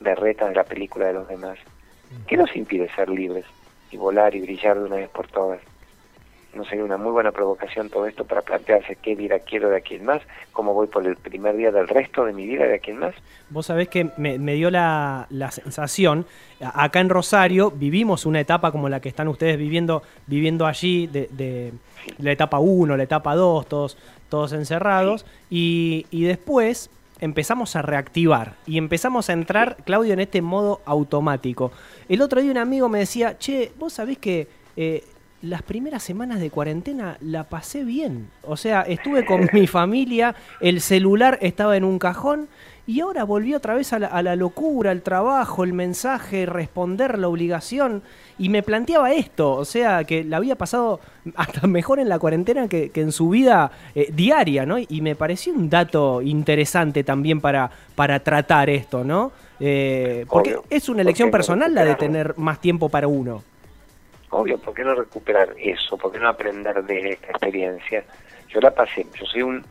de 0.00 0.14
reta 0.14 0.48
de 0.48 0.54
la 0.54 0.64
película 0.64 1.06
de 1.06 1.14
los 1.14 1.28
demás? 1.28 1.58
¿Qué 2.26 2.36
nos 2.36 2.54
impide 2.56 2.88
ser 2.94 3.08
libres 3.08 3.44
y 3.90 3.96
volar 3.96 4.34
y 4.34 4.40
brillar 4.40 4.78
de 4.78 4.84
una 4.84 4.96
vez 4.96 5.08
por 5.08 5.28
todas? 5.28 5.60
No 6.54 6.64
sería 6.64 6.84
una 6.84 6.96
muy 6.96 7.12
buena 7.12 7.32
provocación 7.32 7.90
todo 7.90 8.06
esto 8.06 8.24
para 8.24 8.42
plantearse 8.42 8.96
qué 8.96 9.14
vida 9.14 9.38
quiero 9.40 9.70
de 9.70 9.76
aquí 9.76 9.94
en 9.94 10.04
más, 10.04 10.20
cómo 10.52 10.74
voy 10.74 10.86
por 10.88 11.06
el 11.06 11.16
primer 11.16 11.56
día 11.56 11.70
del 11.70 11.88
resto 11.88 12.24
de 12.24 12.32
mi 12.32 12.46
vida 12.46 12.64
de 12.64 12.74
aquí 12.74 12.90
en 12.90 12.98
más. 12.98 13.14
Vos 13.50 13.66
sabés 13.66 13.88
que 13.88 14.10
me, 14.16 14.38
dio 14.54 14.70
la, 14.70 15.26
sensación, 15.50 16.26
acá 16.60 17.00
en 17.00 17.08
Rosario 17.08 17.70
vivimos 17.70 18.26
una 18.26 18.40
etapa 18.40 18.72
como 18.72 18.88
la 18.88 19.00
que 19.00 19.08
están 19.08 19.28
ustedes 19.28 19.58
viviendo, 19.58 20.02
viviendo 20.26 20.66
allí, 20.66 21.06
de, 21.06 21.72
la 22.18 22.32
etapa 22.32 22.58
1, 22.58 22.96
la 22.96 23.02
etapa 23.02 23.34
2, 23.34 23.66
todos, 23.66 23.98
todos 24.28 24.52
encerrados, 24.52 25.26
y, 25.50 26.06
y 26.10 26.24
después 26.24 26.90
empezamos 27.20 27.76
a 27.76 27.82
reactivar 27.82 28.54
y 28.66 28.78
empezamos 28.78 29.28
a 29.28 29.34
entrar, 29.34 29.76
Claudio, 29.84 30.14
en 30.14 30.20
este 30.20 30.42
modo 30.42 30.80
automático. 30.84 31.70
El 32.08 32.22
otro 32.22 32.40
día 32.40 32.50
un 32.50 32.58
amigo 32.58 32.88
me 32.88 33.00
decía, 33.00 33.38
che, 33.38 33.72
vos 33.78 33.92
sabés 33.92 34.18
que 34.18 34.48
eh, 34.76 35.04
las 35.42 35.62
primeras 35.62 36.02
semanas 36.02 36.40
de 36.40 36.50
cuarentena 36.50 37.16
la 37.20 37.44
pasé 37.44 37.84
bien. 37.84 38.28
O 38.42 38.56
sea, 38.56 38.82
estuve 38.82 39.24
con 39.24 39.48
mi 39.52 39.66
familia, 39.66 40.34
el 40.60 40.80
celular 40.80 41.38
estaba 41.40 41.76
en 41.76 41.84
un 41.84 41.98
cajón 41.98 42.48
y 42.86 43.00
ahora 43.00 43.24
volví 43.24 43.54
otra 43.54 43.74
vez 43.74 43.92
a 43.92 43.98
la, 43.98 44.36
locura, 44.36 44.90
al 44.90 45.02
trabajo, 45.02 45.62
el 45.62 45.72
mensaje, 45.72 46.44
responder 46.44 47.18
la 47.18 47.28
obligación. 47.28 48.02
Y 48.36 48.48
me 48.48 48.62
planteaba 48.62 49.12
esto, 49.12 49.52
o 49.52 49.64
sea, 49.64 50.02
que 50.04 50.24
la 50.24 50.38
había 50.38 50.56
pasado 50.56 50.98
hasta 51.36 51.66
mejor 51.68 52.00
en 52.00 52.08
la 52.08 52.18
cuarentena 52.18 52.66
que, 52.68 52.90
en 52.92 53.12
su 53.12 53.28
vida 53.28 53.70
eh, 53.94 54.10
diaria, 54.12 54.66
¿no? 54.66 54.76
Y 54.78 55.00
me 55.02 55.14
pareció 55.14 55.52
un 55.52 55.70
dato 55.70 56.20
interesante 56.20 57.04
también 57.04 57.40
para, 57.40 57.70
para 57.94 58.18
tratar 58.20 58.68
esto, 58.68 59.04
¿no? 59.04 59.30
Eh, 59.60 60.26
porque 60.28 60.56
es 60.68 60.88
una 60.88 61.02
elección 61.02 61.30
personal 61.30 61.72
la 61.72 61.84
de 61.84 61.94
tener 61.94 62.36
más 62.38 62.60
tiempo 62.60 62.88
para 62.88 63.06
uno. 63.06 63.44
Obvio, 64.30 64.58
¿por 64.58 64.74
qué 64.74 64.84
no 64.84 64.94
recuperar 64.94 65.54
eso? 65.58 65.96
¿Por 65.96 66.12
qué 66.12 66.18
no 66.18 66.28
aprender 66.28 66.82
de 66.84 67.10
esta 67.10 67.28
experiencia? 67.28 68.04
Yo 68.48 68.60
la 68.60 68.72
pasé, 68.72 69.06
yo 69.18 69.26
soy 69.26 69.42
un 69.42 69.64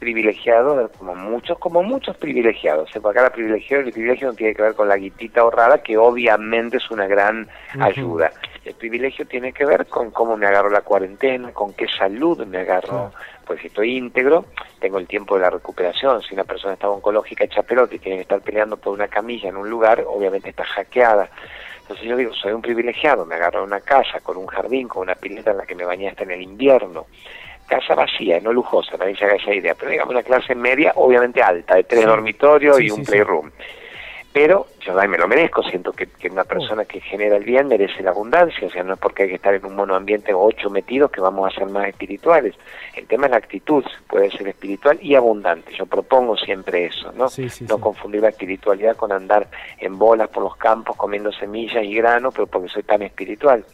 privilegiado, 0.00 0.90
como 0.98 1.14
muchos, 1.14 1.58
como 1.58 1.82
muchos 1.82 2.16
privilegiados. 2.16 2.90
¿eh? 2.96 3.00
Porque 3.00 3.20
acá 3.20 3.30
privilegio, 3.30 3.80
el 3.80 3.92
privilegio 3.92 4.28
no 4.28 4.34
tiene 4.34 4.54
que 4.54 4.62
ver 4.62 4.74
con 4.74 4.88
la 4.88 4.96
guitita 4.96 5.42
ahorrada, 5.42 5.82
que 5.82 5.96
obviamente 5.96 6.78
es 6.78 6.90
una 6.90 7.06
gran 7.06 7.48
ayuda. 7.78 8.32
El 8.64 8.74
privilegio 8.74 9.26
tiene 9.26 9.52
que 9.52 9.64
ver 9.64 9.86
con 9.86 10.10
cómo 10.10 10.36
me 10.36 10.46
agarro 10.46 10.70
la 10.70 10.80
cuarentena, 10.80 11.52
con 11.52 11.74
qué 11.74 11.86
salud 11.86 12.44
me 12.46 12.58
agarro. 12.58 13.12
Pues 13.46 13.60
si 13.60 13.68
estoy 13.68 13.96
íntegro, 13.96 14.46
tengo 14.80 14.98
el 14.98 15.06
tiempo 15.06 15.36
de 15.36 15.42
la 15.42 15.50
recuperación. 15.50 16.22
Si 16.22 16.34
una 16.34 16.44
persona 16.44 16.74
está 16.74 16.88
oncológica 16.88 17.44
hecha 17.44 17.62
pelota 17.62 17.94
y 17.94 17.98
tiene 17.98 18.16
que 18.18 18.22
estar 18.22 18.40
peleando 18.40 18.76
por 18.76 18.94
una 18.94 19.08
camilla 19.08 19.50
en 19.50 19.56
un 19.56 19.68
lugar, 19.68 20.04
obviamente 20.06 20.50
está 20.50 20.64
hackeada. 20.64 21.28
Entonces 21.90 22.08
yo 22.08 22.16
digo, 22.16 22.32
soy 22.32 22.52
un 22.52 22.62
privilegiado, 22.62 23.26
me 23.26 23.34
agarro 23.34 23.64
una 23.64 23.80
casa 23.80 24.20
con 24.20 24.36
un 24.36 24.46
jardín, 24.46 24.86
con 24.86 25.02
una 25.02 25.16
pileta 25.16 25.50
en 25.50 25.56
la 25.56 25.66
que 25.66 25.74
me 25.74 25.84
bañé 25.84 26.08
hasta 26.08 26.22
en 26.22 26.30
el 26.30 26.40
invierno. 26.40 27.06
Casa 27.66 27.96
vacía, 27.96 28.38
no 28.38 28.52
lujosa, 28.52 28.96
nadie 28.96 29.16
se 29.16 29.24
haga 29.24 29.34
esa 29.34 29.52
idea, 29.52 29.74
pero 29.74 29.90
digamos 29.90 30.14
una 30.14 30.22
clase 30.22 30.54
media, 30.54 30.92
obviamente 30.94 31.42
alta, 31.42 31.74
de 31.74 31.82
tres 31.82 32.06
dormitorios 32.06 32.80
y 32.80 32.90
un 32.92 33.04
playroom 33.04 33.50
pero 34.32 34.68
yo 34.80 34.94
me 34.94 35.18
lo 35.18 35.26
merezco, 35.26 35.62
siento 35.64 35.92
que, 35.92 36.08
una 36.30 36.44
persona 36.44 36.84
que 36.84 37.00
genera 37.00 37.36
el 37.36 37.44
bien 37.44 37.66
merece 37.66 38.02
la 38.02 38.10
abundancia, 38.10 38.68
o 38.68 38.70
sea, 38.70 38.84
no 38.84 38.94
es 38.94 39.00
porque 39.00 39.24
hay 39.24 39.30
que 39.30 39.34
estar 39.34 39.54
en 39.54 39.64
un 39.66 39.74
monoambiente 39.74 40.32
ocho 40.32 40.70
metidos 40.70 41.10
que 41.10 41.20
vamos 41.20 41.50
a 41.50 41.58
ser 41.58 41.68
más 41.68 41.88
espirituales. 41.88 42.54
El 42.94 43.08
tema 43.08 43.26
es 43.26 43.32
la 43.32 43.38
actitud, 43.38 43.84
puede 44.08 44.30
ser 44.30 44.46
espiritual 44.46 44.98
y 45.02 45.16
abundante. 45.16 45.72
Yo 45.74 45.86
propongo 45.86 46.36
siempre 46.36 46.86
eso, 46.86 47.10
¿no? 47.12 47.26
no 47.68 47.78
confundir 47.78 48.22
la 48.22 48.28
espiritualidad 48.28 48.96
con 48.96 49.10
andar 49.10 49.48
en 49.78 49.98
bolas 49.98 50.28
por 50.28 50.44
los 50.44 50.56
campos 50.56 50.96
comiendo 50.96 51.32
semillas 51.32 51.82
y 51.82 51.94
grano, 51.94 52.30
pero 52.30 52.46
porque 52.46 52.68
soy 52.68 52.84
tan 52.84 53.02
espiritual. 53.02 53.64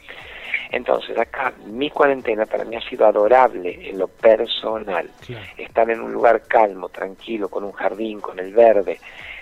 Entonces, 0.70 1.16
acá 1.18 1.52
mi 1.66 1.90
cuarentena 1.90 2.46
para 2.46 2.64
mí 2.64 2.76
ha 2.76 2.80
sido 2.80 3.06
adorable 3.06 3.90
en 3.90 3.98
lo 3.98 4.08
personal. 4.08 5.10
Estar 5.56 5.90
en 5.90 6.00
un 6.00 6.12
lugar 6.12 6.42
calmo, 6.48 6.88
tranquilo, 6.88 7.48
con 7.48 7.64
un 7.64 7.72
jardín, 7.72 8.20
con 8.20 8.38
el 8.38 8.52
verde, 8.52 8.98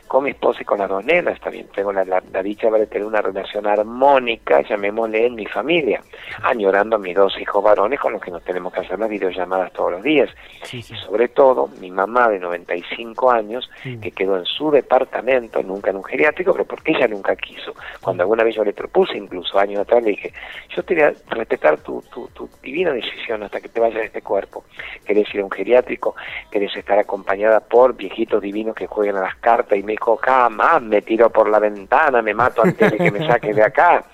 con 0.06 0.24
mi 0.24 0.30
esposa 0.30 0.62
y 0.62 0.64
con 0.64 0.78
las 0.78 0.88
dos 0.88 1.04
nenas 1.04 1.40
también. 1.40 1.66
Tengo 1.74 1.92
la, 1.92 2.20
dicha 2.42 2.70
de 2.70 2.86
tener 2.86 3.06
una 3.06 3.20
relación 3.20 3.66
armónica, 3.66 4.60
llamémosle, 4.62 5.26
en 5.26 5.34
mi 5.34 5.46
familia, 5.46 6.02
añorando 6.42 6.96
a 6.96 6.98
mis 6.98 7.14
dos 7.14 7.38
hijos 7.40 7.62
varones 7.62 7.98
con 8.00 8.12
los 8.12 8.22
que 8.22 8.30
nos 8.30 8.42
tenemos 8.44 8.72
que 8.72 8.80
hacer 8.80 8.98
las 8.98 9.08
videollamadas 9.08 9.72
todos 9.72 9.92
los 9.92 10.02
días. 10.02 10.30
Y 10.72 10.82
sobre 10.82 11.28
todo, 11.28 11.68
mi 11.80 11.90
mamá 11.90 12.28
de 12.28 12.38
95 12.38 13.30
años, 13.30 13.70
que 13.82 14.10
quedó 14.10 14.36
en 14.36 14.44
su 14.44 14.70
departamento, 14.70 15.62
nunca 15.62 15.90
en 15.90 15.96
un 15.96 16.04
geriátrico, 16.04 16.52
pero 16.52 16.64
porque 16.64 16.92
ella 16.92 17.08
nunca 17.08 17.36
quiso. 17.36 17.74
Cuando 18.00 18.22
alguna 18.22 18.44
vez 18.44 18.54
yo 18.54 18.64
le 18.64 18.72
propuse, 18.72 19.16
incluso 19.16 19.58
años 19.58 19.80
atrás, 19.80 20.02
le 20.02 20.10
dije, 20.10 20.32
yo 20.70 20.82
te 20.82 20.94
voy 20.94 21.02
a 21.04 21.14
respetar 21.28 21.78
tu, 21.78 22.02
tu, 22.12 22.28
tu 22.28 22.48
divina 22.62 22.92
decisión 22.92 23.42
hasta 23.42 23.60
que 23.60 23.68
te 23.68 23.80
vayas 23.80 24.00
de 24.00 24.06
este 24.06 24.22
cuerpo. 24.22 24.64
¿Querés 25.04 25.32
ir 25.34 25.40
a 25.40 25.44
un 25.44 25.50
geriátrico? 25.50 26.14
¿Querés 26.50 26.74
estar 26.76 26.98
acompañada 26.98 27.60
por 27.60 27.96
viejitos 27.96 28.42
divinos 28.42 28.74
que 28.74 28.86
jueguen 28.86 29.16
a 29.16 29.22
las 29.22 29.36
cartas 29.36 29.78
y 29.78 29.82
me 29.82 29.93
dijo, 29.94 30.18
jamás 30.20 30.82
me 30.82 31.02
tiro 31.02 31.30
por 31.30 31.48
la 31.48 31.58
ventana, 31.58 32.20
me 32.22 32.34
mato 32.34 32.62
antes 32.62 32.92
de 32.92 32.98
que 32.98 33.10
me 33.10 33.26
saque 33.26 33.54
de 33.54 33.62
acá. 33.62 34.04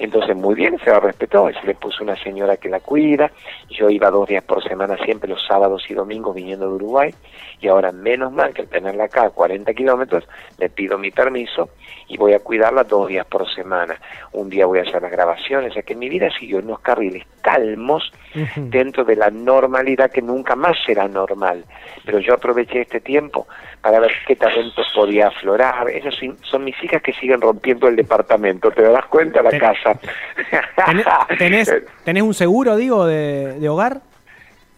Entonces, 0.00 0.34
muy 0.34 0.54
bien, 0.54 0.78
se 0.82 0.88
lo 0.88 0.98
respetó. 0.98 1.50
Se 1.52 1.66
le 1.66 1.74
puso 1.74 2.02
una 2.02 2.16
señora 2.16 2.56
que 2.56 2.70
la 2.70 2.80
cuida. 2.80 3.30
Yo 3.68 3.90
iba 3.90 4.10
dos 4.10 4.26
días 4.26 4.42
por 4.42 4.64
semana, 4.64 4.96
siempre 5.04 5.28
los 5.28 5.46
sábados 5.46 5.84
y 5.90 5.94
domingos 5.94 6.34
viniendo 6.34 6.68
de 6.68 6.74
Uruguay. 6.74 7.14
Y 7.60 7.68
ahora, 7.68 7.92
menos 7.92 8.32
mal 8.32 8.54
que 8.54 8.62
al 8.62 8.68
tenerla 8.68 9.04
acá 9.04 9.24
a 9.26 9.30
40 9.30 9.74
kilómetros, 9.74 10.26
le 10.56 10.70
pido 10.70 10.96
mi 10.96 11.10
permiso 11.10 11.68
y 12.08 12.16
voy 12.16 12.32
a 12.32 12.38
cuidarla 12.38 12.84
dos 12.84 13.08
días 13.08 13.26
por 13.26 13.46
semana. 13.54 14.00
Un 14.32 14.48
día 14.48 14.64
voy 14.64 14.78
a 14.78 14.82
hacer 14.82 15.02
las 15.02 15.12
grabaciones. 15.12 15.72
O 15.72 15.74
sea 15.74 15.82
que 15.82 15.94
mi 15.94 16.08
vida 16.08 16.30
siguió 16.30 16.60
en 16.60 16.64
unos 16.64 16.80
carriles 16.80 17.26
calmos 17.40 18.12
dentro 18.56 19.04
de 19.04 19.16
la 19.16 19.30
normalidad 19.30 20.10
que 20.10 20.22
nunca 20.22 20.54
más 20.54 20.76
será 20.84 21.08
normal. 21.08 21.64
Pero 22.04 22.18
yo 22.20 22.34
aproveché 22.34 22.82
este 22.82 23.00
tiempo 23.00 23.46
para 23.80 24.00
ver 24.00 24.12
qué 24.26 24.36
talentos 24.36 24.86
podía 24.94 25.28
aflorar. 25.28 25.88
Esas 25.90 26.14
son 26.42 26.64
mis 26.64 26.82
hijas 26.82 27.02
que 27.02 27.12
siguen 27.14 27.40
rompiendo 27.40 27.88
el 27.88 27.96
departamento, 27.96 28.70
¿te 28.70 28.82
das 28.82 29.06
cuenta? 29.06 29.42
La 29.42 29.58
casa. 29.58 29.98
¿Tenés, 32.04 32.22
un 32.22 32.34
seguro, 32.34 32.76
digo, 32.76 33.06
de, 33.06 33.68
hogar? 33.68 34.00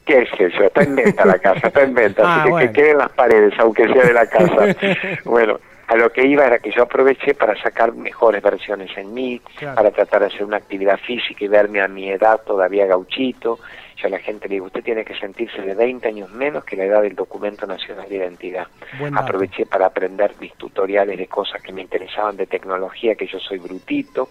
¿Qué 0.05 0.23
es 0.23 0.29
eso? 0.37 0.65
Está 0.65 0.83
en 0.83 0.97
venta 0.97 1.25
la 1.25 1.39
casa, 1.39 1.69
está 1.69 1.83
en 1.83 1.95
venta, 1.95 2.23
así 2.43 2.51
ah, 2.53 2.59
que, 2.59 2.67
que 2.67 2.73
queden 2.73 2.99
las 2.99 3.11
paredes, 3.11 3.55
aunque 3.59 3.87
sea 3.87 4.03
de 4.03 4.13
la 4.13 4.27
casa. 4.27 4.77
bueno, 5.25 5.61
a 5.93 5.97
lo 5.97 6.11
que 6.11 6.27
iba 6.27 6.47
era 6.47 6.59
que 6.59 6.71
yo 6.71 6.85
aproveché 6.85 7.35
para 7.35 7.55
sacar 7.63 7.93
mejores 7.93 8.43
versiones 8.43 8.97
en 8.97 9.13
mí, 9.13 9.39
para 9.61 9.91
tratar 9.91 10.21
de 10.21 10.29
hacer 10.29 10.45
una 10.45 10.57
actividad 10.57 10.99
física 10.99 11.45
y 11.45 11.49
verme 11.49 11.83
a 11.83 11.89
mi 11.89 12.09
edad 12.09 12.41
todavía 12.47 12.87
gauchito, 12.87 13.59
yo 13.97 14.07
a 14.07 14.11
la 14.11 14.19
gente 14.19 14.49
le 14.49 14.55
digo, 14.55 14.67
usted 14.67 14.83
tiene 14.83 15.05
que 15.05 15.15
sentirse 15.15 15.61
de 15.61 15.75
20 15.75 16.09
años 16.09 16.31
menos 16.31 16.65
que 16.65 16.77
la 16.77 16.85
edad 16.85 17.03
del 17.03 17.15
documento 17.15 17.67
nacional 17.67 18.09
de 18.09 18.17
identidad. 18.17 18.69
Aproveché 19.15 19.67
para 19.67 19.85
aprender 19.85 20.33
mis 20.41 20.55
tutoriales 20.55 21.19
de 21.19 21.27
cosas 21.27 21.61
que 21.63 21.73
me 21.73 21.83
interesaban 21.83 22.39
de 22.39 22.47
tecnología, 22.47 23.15
que 23.15 23.27
yo 23.27 23.39
soy 23.39 23.59
brutito. 23.59 24.31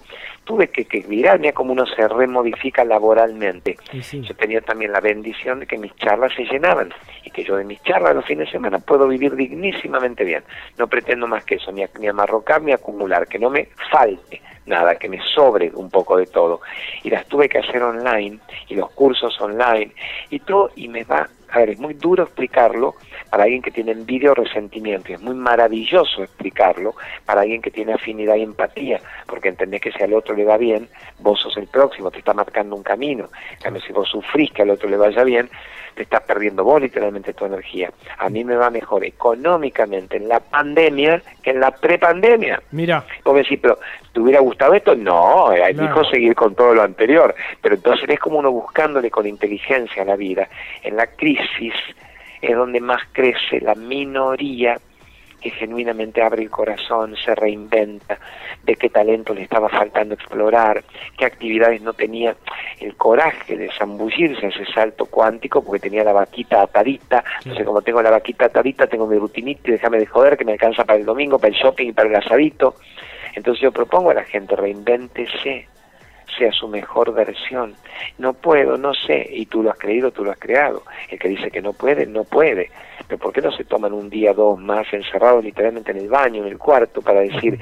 Tuve 0.51 0.67
que, 0.67 0.84
que 0.84 1.01
mirarme 1.08 1.48
a 1.48 1.53
cómo 1.53 1.72
uno 1.72 1.86
se 1.86 2.05
remodifica 2.10 2.84
laboralmente. 2.84 3.77
Yo 3.93 4.36
tenía 4.36 4.60
también 4.60 4.91
la 4.91 5.00
bendición 5.00 5.62
de 5.62 5.65
que 5.65 5.77
mis 5.77 5.96
charlas 5.96 6.34
se 6.36 6.43
llenaban 6.43 6.93
y 7.24 7.31
que 7.31 7.46
yo 7.46 7.55
de 7.55 7.63
mis 7.63 7.81
charlas 7.84 8.13
los 8.13 8.25
fines 8.25 8.48
de 8.48 8.51
semana 8.51 8.79
puedo 8.79 9.08
vivir 9.08 9.36
dignísimamente 9.38 10.25
bien. 10.25 10.43
No 10.77 10.88
pretendo 10.88 11.25
más 11.25 11.46
que 11.46 11.55
eso, 11.55 11.72
ni, 11.72 11.86
ni 12.00 12.08
amarrocar 12.08 12.62
ni 12.62 12.74
acumular, 12.74 13.27
que 13.27 13.39
no 13.39 13.50
me 13.50 13.70
falte 13.89 14.41
nada, 14.65 14.96
que 14.96 15.08
me 15.08 15.20
sobre 15.34 15.72
un 15.74 15.89
poco 15.89 16.17
de 16.17 16.25
todo. 16.25 16.60
Y 17.03 17.10
las 17.10 17.25
tuve 17.27 17.48
que 17.48 17.60
hacer 17.60 17.81
online 17.81 18.39
y 18.67 18.75
los 18.75 18.91
cursos 18.91 19.39
online 19.39 19.91
y 20.29 20.39
todo, 20.39 20.72
y 20.75 20.89
me 20.89 21.05
va, 21.05 21.29
a 21.51 21.60
ver, 21.60 21.72
es 21.72 21.79
muy 21.79 21.93
duro 21.93 22.24
explicarlo 22.24 22.96
para 23.29 23.43
alguien 23.43 23.62
que 23.62 23.72
tiene 23.72 23.91
envidia 23.91 24.31
o 24.31 24.36
resentimiento, 24.36 25.12
y 25.12 25.15
es 25.15 25.22
muy 25.22 25.36
maravilloso 25.36 26.24
explicarlo 26.24 26.96
para 27.25 27.41
alguien 27.41 27.62
que 27.62 27.72
tiene 27.72 27.93
afinidad 27.93 28.36
y 28.36 28.43
empatía, 28.43 29.01
porque 29.27 29.50
entendés 29.50 29.81
que 29.81 29.91
si 29.91 30.01
al 30.01 30.13
otro 30.13 30.36
le 30.36 30.46
va 30.46 30.58
bien, 30.58 30.88
vos 31.20 31.39
sos 31.41 31.58
el 31.58 31.67
próximo, 31.67 32.10
te 32.10 32.20
está 32.20 32.34
marcando 32.34 32.75
un 32.75 32.84
camino. 32.84 33.29
En 33.53 33.60
cambio, 33.60 33.81
si 33.81 33.93
vos 33.93 34.10
sufrís 34.10 34.51
que 34.51 34.62
al 34.62 34.70
otro 34.70 34.89
le 34.89 34.98
vaya 34.98 35.24
bien, 35.24 35.50
te 35.95 36.03
estás 36.03 36.21
perdiendo 36.21 36.63
vos 36.63 36.81
literalmente 36.81 37.33
tu 37.33 37.45
energía. 37.45 37.91
A 38.17 38.29
mí 38.29 38.43
me 38.43 38.55
va 38.55 38.69
mejor 38.69 39.05
económicamente 39.05 40.17
en 40.17 40.27
la 40.27 40.39
pandemia 40.39 41.21
que 41.43 41.51
en 41.51 41.60
la 41.60 41.71
prepandemia. 41.71 42.62
Mira. 42.71 43.05
Vos 43.24 43.33
me 43.33 43.41
decís, 43.41 43.60
pero 43.62 43.79
¿te 44.13 44.19
hubiera 44.19 44.39
gustado 44.39 44.74
esto? 44.74 44.95
No, 44.95 45.50
hay 45.50 45.75
que 45.75 46.10
seguir 46.12 46.36
con 46.36 46.55
todo 46.55 46.74
lo 46.74 46.83
anterior. 46.83 47.33
Pero 47.62 47.75
entonces 47.75 48.10
es 48.10 48.19
como 48.19 48.39
uno 48.39 48.51
buscándole 48.51 49.10
con 49.10 49.27
inteligencia 49.27 50.03
a 50.03 50.05
la 50.05 50.15
vida. 50.15 50.48
En 50.83 50.95
la 50.95 51.07
crisis 51.07 51.74
es 52.41 52.55
donde 52.55 52.79
más 52.79 53.01
crece 53.12 53.62
la 53.62 53.75
minoría 53.75 54.79
que 55.41 55.50
genuinamente 55.50 56.21
abre 56.21 56.43
el 56.43 56.50
corazón, 56.50 57.15
se 57.17 57.33
reinventa, 57.36 58.19
de 58.63 58.75
qué 58.75 58.89
talento 58.89 59.33
le 59.33 59.43
estaba 59.43 59.67
faltando 59.69 60.13
explorar, 60.13 60.83
qué 61.17 61.25
actividades 61.25 61.81
no 61.81 61.93
tenía 61.93 62.36
el 62.79 62.95
coraje 62.95 63.57
de 63.57 63.69
zambullirse 63.77 64.48
ese 64.48 64.65
salto 64.65 65.07
cuántico 65.07 65.63
porque 65.63 65.79
tenía 65.79 66.03
la 66.03 66.13
vaquita 66.13 66.62
atadita, 66.62 67.24
entonces 67.39 67.65
como 67.65 67.81
tengo 67.81 68.01
la 68.01 68.12
vaquita 68.12 68.45
atadita 68.45 68.88
tengo 68.88 69.07
mi 69.07 69.17
rutinita 69.17 69.62
y 69.65 69.71
déjame 69.71 69.98
de 69.98 70.05
joder 70.05 70.38
que 70.38 70.45
me 70.45 70.53
alcanza 70.53 70.86
para 70.86 71.00
el 71.00 71.05
domingo, 71.05 71.39
para 71.39 71.53
el 71.53 71.60
shopping 71.60 71.88
y 71.88 71.93
para 71.93 72.10
el 72.10 72.15
asadito. 72.15 72.75
Entonces 73.33 73.62
yo 73.62 73.71
propongo 73.71 74.12
a 74.12 74.13
la 74.13 74.24
gente, 74.24 74.55
reinvéntese, 74.55 75.67
sea 76.41 76.51
su 76.51 76.67
mejor 76.67 77.13
versión. 77.13 77.75
No 78.17 78.33
puedo, 78.33 78.77
no 78.77 78.93
sé, 78.95 79.29
y 79.31 79.45
tú 79.45 79.62
lo 79.62 79.69
has 79.69 79.77
creído, 79.77 80.12
tú 80.12 80.24
lo 80.24 80.31
has 80.31 80.39
creado. 80.39 80.83
El 81.10 81.19
que 81.19 81.29
dice 81.29 81.51
que 81.51 81.62
no 81.62 81.74
puede, 81.74 82.07
no 82.07 82.24
puede. 82.24 82.71
Pero 83.07 83.19
¿por 83.19 83.31
qué 83.31 83.41
no 83.41 83.51
se 83.51 83.63
toman 83.63 83.93
un 83.93 84.10
día, 84.10 84.33
dos 84.33 84.60
más 84.60 84.91
encerrados 84.91 85.43
literalmente 85.43 85.91
en 85.91 85.98
el 85.98 86.10
baño, 86.10 86.41
en 86.41 86.48
el 86.48 86.57
cuarto, 86.57 87.01
para 87.01 87.19
decir 87.19 87.60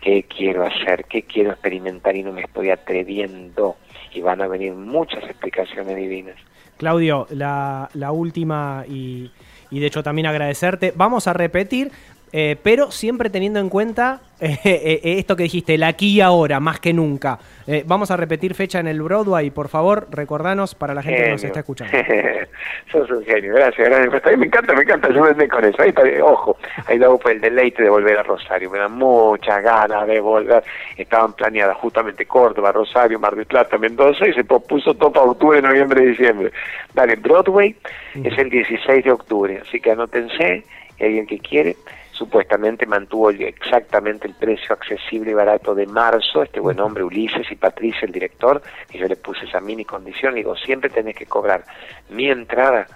qué 0.00 0.22
quiero 0.22 0.64
hacer, 0.64 1.06
qué 1.06 1.22
quiero 1.22 1.50
experimentar 1.50 2.14
y 2.14 2.22
no 2.22 2.32
me 2.32 2.42
estoy 2.42 2.70
atreviendo? 2.70 3.76
Y 4.14 4.20
van 4.20 4.40
a 4.42 4.46
venir 4.46 4.74
muchas 4.74 5.24
explicaciones 5.24 5.96
divinas. 5.96 6.36
Claudio, 6.76 7.26
la, 7.30 7.90
la 7.94 8.12
última 8.12 8.84
y, 8.88 9.30
y 9.70 9.80
de 9.80 9.86
hecho 9.86 10.04
también 10.04 10.26
agradecerte. 10.26 10.92
Vamos 10.94 11.26
a 11.26 11.32
repetir 11.32 11.90
eh, 12.32 12.56
pero 12.62 12.90
siempre 12.90 13.28
teniendo 13.28 13.58
en 13.58 13.68
cuenta 13.68 14.20
eh, 14.40 14.58
eh, 14.64 15.00
esto 15.18 15.36
que 15.36 15.42
dijiste, 15.42 15.74
el 15.74 15.82
aquí 15.82 16.16
y 16.16 16.20
ahora, 16.20 16.60
más 16.60 16.80
que 16.80 16.92
nunca. 16.92 17.38
vamos 17.84 18.10
a 18.10 18.16
repetir 18.16 18.54
fecha 18.54 18.80
en 18.80 18.88
el 18.88 19.02
Broadway, 19.02 19.50
por 19.50 19.68
favor, 19.68 20.06
recordanos 20.10 20.74
para 20.74 20.94
la 20.94 21.02
gente 21.02 21.24
que 21.24 21.30
nos 21.30 21.44
está 21.44 21.60
escuchando. 21.60 21.96
Sos 22.92 23.10
un 23.10 23.24
genio, 23.24 23.54
gracias, 23.54 23.88
gracias. 23.88 24.38
Me 24.38 24.46
encanta, 24.46 24.74
me 24.74 24.82
encanta, 24.82 25.08
ayúdenme 25.08 25.48
con 25.48 25.64
eso. 25.64 25.82
Ahí, 25.82 25.92
ojo, 26.22 26.56
ahí 26.86 26.98
damos 26.98 27.20
por 27.20 27.32
el 27.32 27.40
deleite 27.40 27.82
de 27.82 27.90
volver 27.90 28.18
a 28.18 28.22
Rosario. 28.22 28.70
Me 28.70 28.78
da 28.78 28.88
muchas 28.88 29.62
ganas 29.62 30.06
de 30.06 30.20
volver. 30.20 30.62
Estaban 30.96 31.32
planeadas 31.34 31.76
justamente 31.76 32.26
Córdoba, 32.26 32.72
Rosario, 32.72 33.18
Mar 33.18 33.36
del 33.36 33.46
Plata, 33.46 33.78
Mendoza 33.78 34.26
y 34.26 34.32
se 34.32 34.44
puso 34.44 34.94
todo 34.94 35.12
para 35.12 35.26
octubre, 35.26 35.60
noviembre, 35.60 36.06
diciembre. 36.06 36.50
Dale, 36.94 37.16
Broadway 37.16 37.76
es 38.14 38.36
el 38.38 38.50
16 38.50 39.04
de 39.04 39.12
octubre, 39.12 39.60
así 39.62 39.80
que 39.80 39.92
anótense, 39.92 40.64
hay 40.98 41.06
alguien 41.06 41.26
que 41.26 41.38
quiere 41.38 41.76
supuestamente 42.20 42.84
mantuvo 42.84 43.30
exactamente 43.30 44.28
el 44.28 44.34
precio 44.34 44.74
accesible 44.74 45.30
y 45.30 45.34
barato 45.34 45.74
de 45.74 45.86
marzo, 45.86 46.42
este 46.42 46.60
buen 46.60 46.78
hombre 46.78 47.02
Ulises 47.02 47.50
y 47.50 47.56
Patricia, 47.56 48.00
el 48.02 48.12
director, 48.12 48.60
y 48.92 48.98
yo 48.98 49.06
le 49.08 49.16
puse 49.16 49.46
esa 49.46 49.58
mini 49.58 49.86
condición, 49.86 50.34
digo, 50.34 50.54
siempre 50.54 50.90
tenés 50.90 51.16
que 51.16 51.24
cobrar 51.24 51.64
mi 52.10 52.28
entrada 52.28 52.86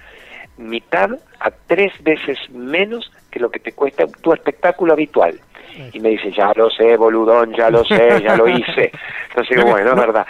mitad 0.59 1.09
a 1.41 1.51
tres 1.51 1.91
veces 2.03 2.39
menos 2.51 3.11
que 3.31 3.41
lo 3.41 3.51
que 3.51 3.61
te 3.61 3.73
cuesta 3.73 4.07
tu 4.07 4.35
espectáculo 4.35 4.93
habitual. 4.93 5.41
Y 5.93 5.99
me 6.01 6.11
dice, 6.11 6.31
ya 6.31 6.53
lo 6.55 6.69
sé, 6.71 6.97
boludón, 6.97 7.55
ya 7.55 7.71
lo 7.71 7.83
sé, 7.85 8.23
ya 8.23 8.37
lo 8.37 8.47
hice. 8.47 8.93
Entonces 9.31 9.57
digo, 9.57 9.71
bueno, 9.71 9.91
es 9.91 9.97
verdad. 9.97 10.27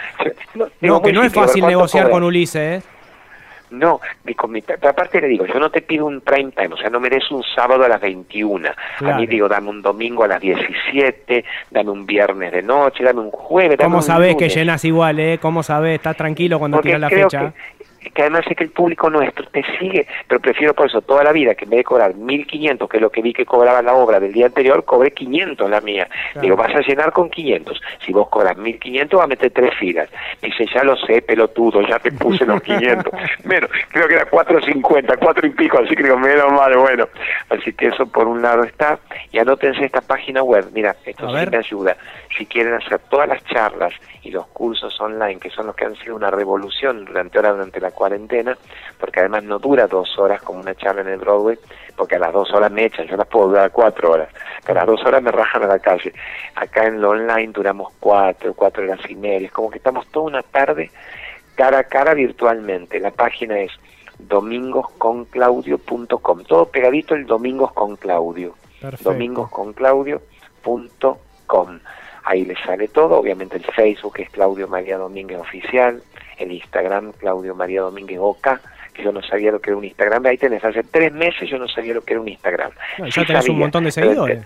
No, 0.81 1.01
que 1.01 1.13
no 1.13 1.21
es 1.21 1.33
fácil 1.33 1.67
negociar 1.67 2.09
con 2.09 2.23
Ulises, 2.23 2.83
¿eh? 2.83 2.94
No, 3.71 3.99
pero 4.23 4.89
aparte 4.89 5.19
le 5.21 5.27
digo, 5.27 5.45
yo 5.45 5.59
no 5.59 5.69
te 5.69 5.81
pido 5.81 6.05
un 6.05 6.21
prime 6.21 6.51
time, 6.51 6.73
o 6.73 6.77
sea, 6.77 6.89
no 6.89 6.99
merece 6.99 7.33
un 7.33 7.43
sábado 7.55 7.83
a 7.83 7.89
las 7.89 7.99
21. 7.99 8.69
A 8.99 9.17
mí 9.17 9.27
digo, 9.27 9.47
dame 9.47 9.69
un 9.69 9.81
domingo 9.81 10.23
a 10.23 10.27
las 10.27 10.41
17, 10.41 11.43
dame 11.71 11.89
un 11.89 12.05
viernes 12.05 12.51
de 12.51 12.61
noche, 12.61 13.03
dame 13.03 13.21
un 13.21 13.31
jueves. 13.31 13.77
¿Cómo 13.77 14.01
sabes 14.01 14.35
que 14.35 14.49
llenas 14.49 14.85
igual, 14.85 15.19
eh? 15.19 15.39
¿Cómo 15.41 15.63
sabes? 15.63 15.95
¿Estás 15.95 16.15
tranquilo 16.15 16.59
cuando 16.59 16.79
tiras 16.81 16.99
la 16.99 17.09
fecha? 17.09 17.53
que 17.77 17.84
además 18.17 18.45
sé 18.47 18.55
que 18.55 18.63
el 18.63 18.71
público 18.71 19.09
nuestro 19.09 19.45
te 19.47 19.63
sigue, 19.79 20.07
pero 20.27 20.39
prefiero 20.39 20.73
por 20.73 20.87
eso 20.87 21.01
toda 21.01 21.23
la 21.23 21.31
vida 21.31 21.55
que 21.55 21.65
en 21.65 21.71
vez 21.71 21.79
de 21.79 21.83
cobrar 21.83 22.15
1500, 22.15 22.89
que 22.89 22.97
es 22.97 23.01
lo 23.01 23.09
que 23.09 23.21
vi 23.21 23.33
que 23.33 23.45
cobraba 23.45 23.81
la 23.81 23.93
obra 23.93 24.19
del 24.19 24.33
día 24.33 24.47
anterior, 24.47 24.83
cobré 24.85 25.11
500 25.11 25.69
la 25.69 25.81
mía. 25.81 26.07
Digo, 26.41 26.55
vas 26.55 26.73
a 26.75 26.81
llenar 26.81 27.11
con 27.11 27.29
500. 27.29 27.81
Si 28.05 28.11
vos 28.11 28.29
cobras 28.29 28.57
1500, 28.57 29.17
vas 29.17 29.25
a 29.25 29.27
meter 29.27 29.51
tres 29.51 29.73
filas. 29.79 30.09
Dice, 30.41 30.65
ya 30.73 30.83
lo 30.83 30.95
sé, 30.97 31.21
pelotudo, 31.21 31.81
ya 31.81 31.99
te 31.99 32.11
puse 32.11 32.45
los 32.45 32.61
500. 32.61 33.13
menos, 33.43 33.69
creo 33.89 34.07
que 34.07 34.15
era 34.15 34.25
450, 34.25 35.17
4 35.17 35.47
y 35.47 35.49
pico, 35.51 35.79
así 35.79 35.95
que 35.95 36.03
digo, 36.03 36.17
menos 36.17 36.51
mal, 36.51 36.75
bueno. 36.77 37.07
Así 37.49 37.73
que 37.73 37.87
eso 37.87 38.05
por 38.05 38.27
un 38.27 38.41
lado 38.41 38.63
está. 38.63 38.99
Y 39.31 39.39
anótense 39.39 39.85
esta 39.85 40.01
página 40.01 40.43
web, 40.43 40.67
mira, 40.73 40.95
esto 41.05 41.27
sí 41.29 41.49
me 41.49 41.57
ayuda. 41.57 41.97
Si 42.37 42.45
quieren 42.45 42.73
hacer 42.73 42.99
todas 43.09 43.29
las 43.29 43.43
charlas 43.45 43.93
y 44.23 44.31
los 44.31 44.47
cursos 44.47 44.99
online, 44.99 45.39
que 45.39 45.49
son 45.49 45.67
los 45.67 45.75
que 45.75 45.85
han 45.85 45.95
sido 45.95 46.15
una 46.15 46.31
revolución 46.31 47.05
durante 47.05 47.37
ahora 47.37 47.53
durante 47.53 47.79
la 47.79 47.91
cuarentena, 47.95 48.57
porque 48.99 49.21
además 49.21 49.43
no 49.43 49.57
dura 49.57 49.87
dos 49.87 50.17
horas 50.19 50.41
como 50.41 50.59
una 50.59 50.75
charla 50.75 51.01
en 51.01 51.07
el 51.07 51.17
Broadway, 51.17 51.57
porque 51.95 52.15
a 52.15 52.19
las 52.19 52.33
dos 52.33 52.53
horas 52.53 52.71
me 52.71 52.85
echan, 52.85 53.07
yo 53.07 53.17
las 53.17 53.27
puedo 53.27 53.47
durar 53.47 53.71
cuatro 53.71 54.11
horas, 54.11 54.29
pero 54.65 54.79
a 54.79 54.83
las 54.83 54.95
dos 54.95 55.05
horas 55.05 55.23
me 55.23 55.31
rajan 55.31 55.63
a 55.63 55.67
la 55.67 55.79
calle. 55.79 56.13
Acá 56.55 56.85
en 56.85 57.01
lo 57.01 57.09
online 57.09 57.53
duramos 57.53 57.93
cuatro, 57.99 58.53
cuatro 58.53 58.83
horas 58.83 58.99
y 59.09 59.15
media, 59.15 59.47
es 59.47 59.53
como 59.53 59.71
que 59.71 59.77
estamos 59.77 60.05
toda 60.07 60.27
una 60.27 60.43
tarde 60.43 60.91
cara 61.55 61.79
a 61.79 61.83
cara 61.85 62.13
virtualmente. 62.13 62.99
La 62.99 63.11
página 63.11 63.57
es 63.59 63.71
domingosconclaudio.com, 64.19 66.43
todo 66.43 66.67
pegadito 66.67 67.15
el 67.15 67.25
Domingos 67.25 67.71
con 67.73 67.95
Claudio. 67.95 68.53
Domingosconclaudio.com. 69.01 71.79
Ahí 72.23 72.45
les 72.45 72.59
sale 72.59 72.87
todo, 72.87 73.17
obviamente 73.17 73.57
el 73.57 73.63
Facebook 73.63 74.19
es 74.19 74.29
Claudio 74.31 74.67
María 74.67 74.97
Domínguez 74.97 75.39
Oficial, 75.39 76.01
el 76.37 76.51
Instagram 76.51 77.13
Claudio 77.13 77.55
María 77.55 77.81
Domínguez 77.81 78.19
Oca, 78.21 78.61
que 78.93 79.03
yo 79.03 79.11
no 79.11 79.21
sabía 79.21 79.51
lo 79.51 79.59
que 79.59 79.71
era 79.71 79.77
un 79.77 79.85
Instagram. 79.85 80.25
Ahí 80.25 80.37
tenés, 80.37 80.63
hace 80.63 80.83
tres 80.83 81.13
meses 81.13 81.49
yo 81.49 81.57
no 81.57 81.67
sabía 81.67 81.93
lo 81.93 82.01
que 82.01 82.13
era 82.13 82.21
un 82.21 82.27
Instagram. 82.27 82.71
ya 83.09 83.25
tenés 83.25 83.49
un 83.49 83.59
montón 83.59 83.83
de 83.83 83.91
seguidores. 83.91 84.43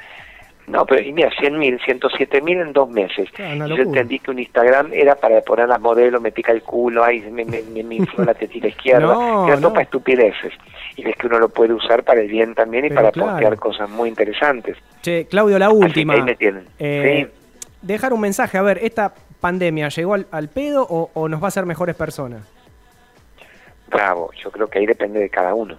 No, 0.70 0.86
pero 0.86 1.02
y 1.02 1.12
mira, 1.12 1.32
100 1.40 1.58
mil, 1.58 1.80
107 1.84 2.42
mil 2.42 2.60
en 2.60 2.74
dos 2.74 2.88
meses. 2.90 3.28
yo 3.38 3.76
entendí 3.76 4.20
que 4.20 4.30
un 4.30 4.38
Instagram 4.38 4.94
era 4.94 5.16
para 5.16 5.42
poner 5.42 5.68
las 5.68 5.82
modelos, 5.82 6.22
me 6.22 6.32
pica 6.32 6.52
el 6.52 6.62
culo, 6.62 7.04
ahí 7.04 7.22
me, 7.22 7.44
me, 7.44 7.64
me, 7.64 8.08
la 8.18 8.36
tetita 8.36 8.68
izquierda, 8.76 9.08
no, 9.08 9.48
era 9.48 9.60
todo 9.60 9.72
para 9.72 9.84
estupideces. 9.84 10.54
Y 10.96 11.04
ves 11.04 11.16
que 11.16 11.26
uno 11.26 11.40
lo 11.40 11.50
puede 11.50 11.74
usar 11.74 12.04
para 12.04 12.22
el 12.22 12.28
bien 12.28 12.54
también 12.54 12.86
y 12.86 12.90
para 12.92 13.12
postear 13.12 13.58
cosas 13.58 13.90
muy 13.90 14.10
interesantes. 14.10 14.78
Che, 15.02 15.26
Claudio, 15.26 15.58
la 15.58 15.72
última. 15.72 16.14
ahí 16.14 16.22
me 16.22 16.36
tienen. 16.36 16.66
Eh, 16.78 17.26
¿Sí? 17.26 17.40
dejar 17.82 18.14
un 18.14 18.22
mensaje. 18.22 18.58
A 18.58 18.62
ver, 18.62 18.80
¿esta 18.84 19.14
pandemia 19.40 19.90
llegó 19.90 20.14
al, 20.14 20.50
pedo 20.50 20.84
o, 20.84 21.28
nos 21.28 21.42
va 21.42 21.46
a 21.46 21.48
hacer 21.50 21.66
mejores 21.66 21.96
personas? 21.96 22.42
Bravo, 23.88 24.32
yo 24.34 24.52
creo 24.52 24.68
que 24.68 24.80
ahí 24.80 24.86
depende 24.86 25.20
de 25.20 25.30
cada 25.30 25.54
uno. 25.54 25.78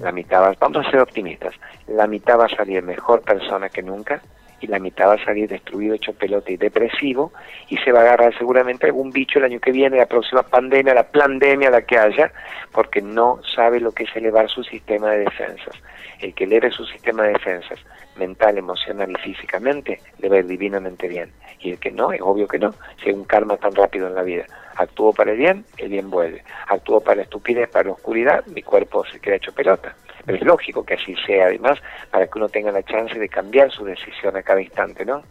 La 0.00 0.10
mitad 0.10 0.40
va, 0.40 0.54
vamos 0.58 0.86
a 0.86 0.90
ser 0.90 1.00
optimistas, 1.00 1.54
la 1.86 2.06
mitad 2.06 2.38
va 2.38 2.46
a 2.46 2.56
salir 2.56 2.82
mejor 2.82 3.20
persona 3.20 3.68
que 3.68 3.82
nunca 3.82 4.22
y 4.60 4.66
la 4.66 4.78
mitad 4.78 5.08
va 5.08 5.14
a 5.14 5.24
salir 5.24 5.48
destruido, 5.48 5.94
hecho 5.94 6.12
pelota 6.12 6.50
y 6.50 6.56
depresivo 6.56 7.32
y 7.68 7.76
se 7.78 7.92
va 7.92 8.00
a 8.00 8.02
agarrar 8.02 8.36
seguramente 8.38 8.86
algún 8.86 9.10
bicho 9.10 9.38
el 9.38 9.44
año 9.44 9.60
que 9.60 9.72
viene, 9.72 9.98
la 9.98 10.06
próxima 10.06 10.42
pandemia, 10.42 10.94
la 10.94 11.10
pandemia, 11.10 11.70
la 11.70 11.82
que 11.82 11.98
haya, 11.98 12.32
porque 12.72 13.02
no 13.02 13.40
sabe 13.54 13.80
lo 13.80 13.92
que 13.92 14.04
es 14.04 14.16
elevar 14.16 14.48
su 14.48 14.64
sistema 14.64 15.10
de 15.10 15.18
defensas. 15.20 15.74
El 16.20 16.34
que 16.34 16.44
eleve 16.44 16.70
su 16.70 16.84
sistema 16.86 17.24
de 17.24 17.34
defensas 17.34 17.78
mental, 18.16 18.56
emocional 18.56 19.10
y 19.10 19.22
físicamente 19.22 20.00
le 20.18 20.28
va 20.28 20.36
a 20.36 20.38
ir 20.38 20.46
divinamente 20.46 21.08
bien. 21.08 21.30
Y 21.60 21.72
el 21.72 21.78
que 21.78 21.90
no, 21.90 22.12
es 22.12 22.20
obvio 22.22 22.48
que 22.48 22.58
no, 22.58 22.72
si 23.02 23.10
hay 23.10 23.14
un 23.14 23.24
karma 23.24 23.56
tan 23.56 23.74
rápido 23.74 24.08
en 24.08 24.14
la 24.14 24.22
vida. 24.22 24.46
Actúo 24.76 25.12
para 25.12 25.32
el 25.32 25.38
bien, 25.38 25.64
el 25.78 25.88
bien 25.88 26.10
vuelve. 26.10 26.42
Actúo 26.68 27.00
para 27.00 27.16
la 27.16 27.22
estupidez, 27.22 27.68
para 27.68 27.86
la 27.86 27.92
oscuridad, 27.92 28.44
mi 28.46 28.62
cuerpo 28.62 29.04
se 29.06 29.20
queda 29.20 29.36
hecho 29.36 29.52
pelota. 29.52 29.94
Pero 30.26 30.38
es 30.38 30.44
lógico 30.44 30.84
que 30.84 30.94
así 30.94 31.14
sea, 31.26 31.46
además, 31.46 31.78
para 32.10 32.26
que 32.26 32.38
uno 32.38 32.48
tenga 32.48 32.72
la 32.72 32.82
chance 32.82 33.18
de 33.18 33.28
cambiar 33.28 33.70
su 33.70 33.84
decisión 33.84 34.36
a 34.36 34.42
cada 34.42 34.60
instante, 34.60 35.04
¿no? 35.04 35.22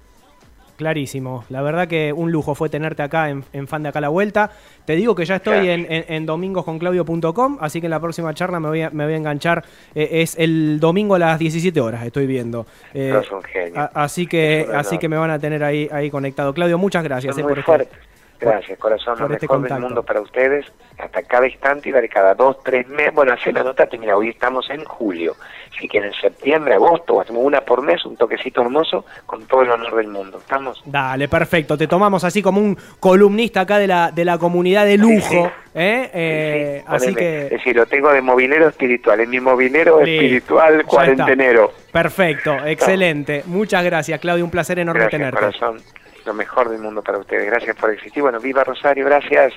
Clarísimo. 0.77 1.45
La 1.49 1.61
verdad 1.61 1.87
que 1.87 2.11
un 2.11 2.31
lujo 2.31 2.53
fue 2.53 2.67
tenerte 2.69 3.01
acá 3.01 3.29
en, 3.29 3.67
Fan 3.67 3.83
de 3.83 3.89
Acá 3.89 4.01
la 4.01 4.09
Vuelta. 4.09 4.51
Te 4.85 4.95
digo 4.95 5.15
que 5.15 5.23
ya 5.23 5.37
estoy 5.37 5.69
en, 5.69 5.87
en, 5.89 6.25
domingosconclaudio.com, 6.25 7.57
así 7.61 7.79
que 7.79 7.87
en 7.87 7.91
la 7.91 7.99
próxima 7.99 8.33
charla 8.33 8.59
me 8.59 8.67
voy 8.67 8.81
a, 8.81 8.89
me 8.89 9.05
voy 9.05 9.13
a 9.13 9.17
enganchar. 9.17 9.63
Eh, 9.93 10.21
es 10.21 10.37
el 10.37 10.79
domingo 10.79 11.15
a 11.15 11.19
las 11.19 11.39
17 11.39 11.79
horas, 11.79 12.05
estoy 12.05 12.27
viendo. 12.27 12.65
Eh, 12.93 13.13
un 13.31 13.43
genio. 13.43 13.89
así 13.93 14.27
que 14.27 14.67
así 14.73 14.97
que 14.97 15.07
me 15.07 15.17
van 15.17 15.31
a 15.31 15.39
tener 15.39 15.63
ahí, 15.63 15.87
ahí 15.91 16.09
conectado. 16.09 16.53
Claudio, 16.53 16.77
muchas 16.77 17.03
gracias 17.03 17.37
eh, 17.37 17.41
por 17.41 17.61
fuerte. 17.63 17.95
Gracias, 18.39 18.77
corazón. 18.79 19.17
Lo 19.19 19.33
este 19.33 19.47
mejor 19.47 19.61
del 19.61 19.79
mundo 19.79 20.03
para 20.03 20.21
ustedes. 20.21 20.65
Hasta 20.97 21.23
cada 21.23 21.47
instante 21.47 21.89
y 21.89 21.91
de 21.91 22.09
cada 22.09 22.33
dos, 22.33 22.57
tres 22.63 22.87
meses. 22.87 23.13
Bueno, 23.13 23.33
hace 23.33 23.51
la 23.51 23.63
nota. 23.63 23.87
Mira, 23.99 24.17
hoy 24.17 24.29
estamos 24.29 24.69
en 24.69 24.83
julio. 24.83 25.35
Si 25.79 25.87
quieren 25.87 26.11
septiembre, 26.13 26.73
agosto, 26.73 27.19
hacemos 27.19 27.43
una 27.43 27.61
por 27.61 27.81
mes, 27.81 28.05
un 28.05 28.15
toquecito 28.15 28.61
hermoso, 28.61 29.05
con 29.25 29.45
todo 29.45 29.63
el 29.63 29.71
honor 29.71 29.95
del 29.95 30.07
mundo. 30.07 30.37
¿Estamos? 30.37 30.81
Dale, 30.85 31.27
perfecto. 31.27 31.77
Te 31.77 31.87
tomamos 31.87 32.23
así 32.23 32.41
como 32.41 32.61
un 32.61 32.77
columnista 32.99 33.61
acá 33.61 33.77
de 33.77 33.87
la, 33.87 34.11
de 34.11 34.25
la 34.25 34.37
comunidad 34.37 34.85
de 34.85 34.97
lujo. 34.97 35.51
¿eh? 35.73 36.09
eh 36.13 36.83
así 36.87 37.13
que... 37.13 37.45
Es 37.45 37.51
decir, 37.51 37.75
lo 37.75 37.85
tengo 37.85 38.11
de 38.11 38.21
movilero 38.21 38.67
espiritual. 38.67 39.19
Es 39.19 39.27
mi 39.27 39.39
movilero 39.39 39.99
espiritual 39.99 40.85
cuarentenero. 40.85 41.71
Perfecto, 41.91 42.53
excelente. 42.65 43.43
Muchas 43.45 43.83
gracias, 43.83 44.19
Claudio. 44.19 44.45
Un 44.45 44.51
placer 44.51 44.79
enorme 44.79 45.01
gracias, 45.01 45.19
tenerte. 45.19 45.39
Corazón 45.39 46.04
lo 46.25 46.33
mejor 46.33 46.69
del 46.69 46.81
mundo 46.81 47.01
para 47.01 47.17
ustedes. 47.17 47.45
Gracias 47.45 47.75
por 47.75 47.91
existir. 47.91 48.23
Bueno, 48.23 48.39
viva 48.39 48.63
Rosario, 48.63 49.05
gracias. 49.05 49.53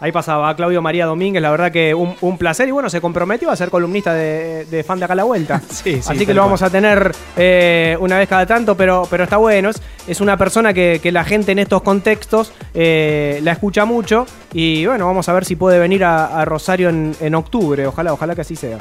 Ahí 0.00 0.12
pasaba 0.12 0.54
Claudio 0.56 0.82
María 0.82 1.06
Domínguez, 1.06 1.40
la 1.40 1.50
verdad 1.50 1.70
que 1.70 1.94
un, 1.94 2.36
placer 2.36 2.68
y 2.68 2.72
bueno, 2.72 2.90
se 2.90 3.00
comprometió 3.00 3.50
a 3.50 3.56
ser 3.56 3.70
columnista 3.70 4.12
de, 4.12 4.84
fan 4.86 4.98
de 4.98 5.04
acá 5.04 5.14
la 5.14 5.24
vuelta. 5.24 5.60
sí, 5.70 6.00
Así 6.06 6.26
que 6.26 6.34
lo 6.34 6.42
vamos 6.42 6.62
a 6.62 6.68
tener 6.68 7.12
eh, 7.36 7.96
una 8.00 8.18
vez 8.18 8.28
cada 8.28 8.44
tanto, 8.44 8.76
pero, 8.76 9.06
pero 9.08 9.24
está 9.24 9.36
bueno. 9.36 9.70
Es, 10.06 10.20
una 10.20 10.36
persona 10.36 10.74
que, 10.74 11.00
la 11.12 11.24
gente 11.24 11.52
en 11.52 11.60
estos 11.60 11.82
contextos 11.82 12.52
eh, 12.74 13.40
la 13.42 13.52
escucha 13.52 13.84
mucho 13.84 14.26
y 14.52 14.84
bueno, 14.84 15.06
vamos 15.06 15.28
a 15.28 15.32
ver 15.32 15.44
si 15.44 15.56
puede 15.56 15.78
venir 15.78 16.04
a, 16.04 16.44
Rosario 16.44 16.88
en, 16.88 17.14
en 17.20 17.34
octubre. 17.34 17.86
Ojalá, 17.86 18.12
ojalá 18.12 18.34
que 18.34 18.40
así 18.40 18.56
sea. 18.56 18.78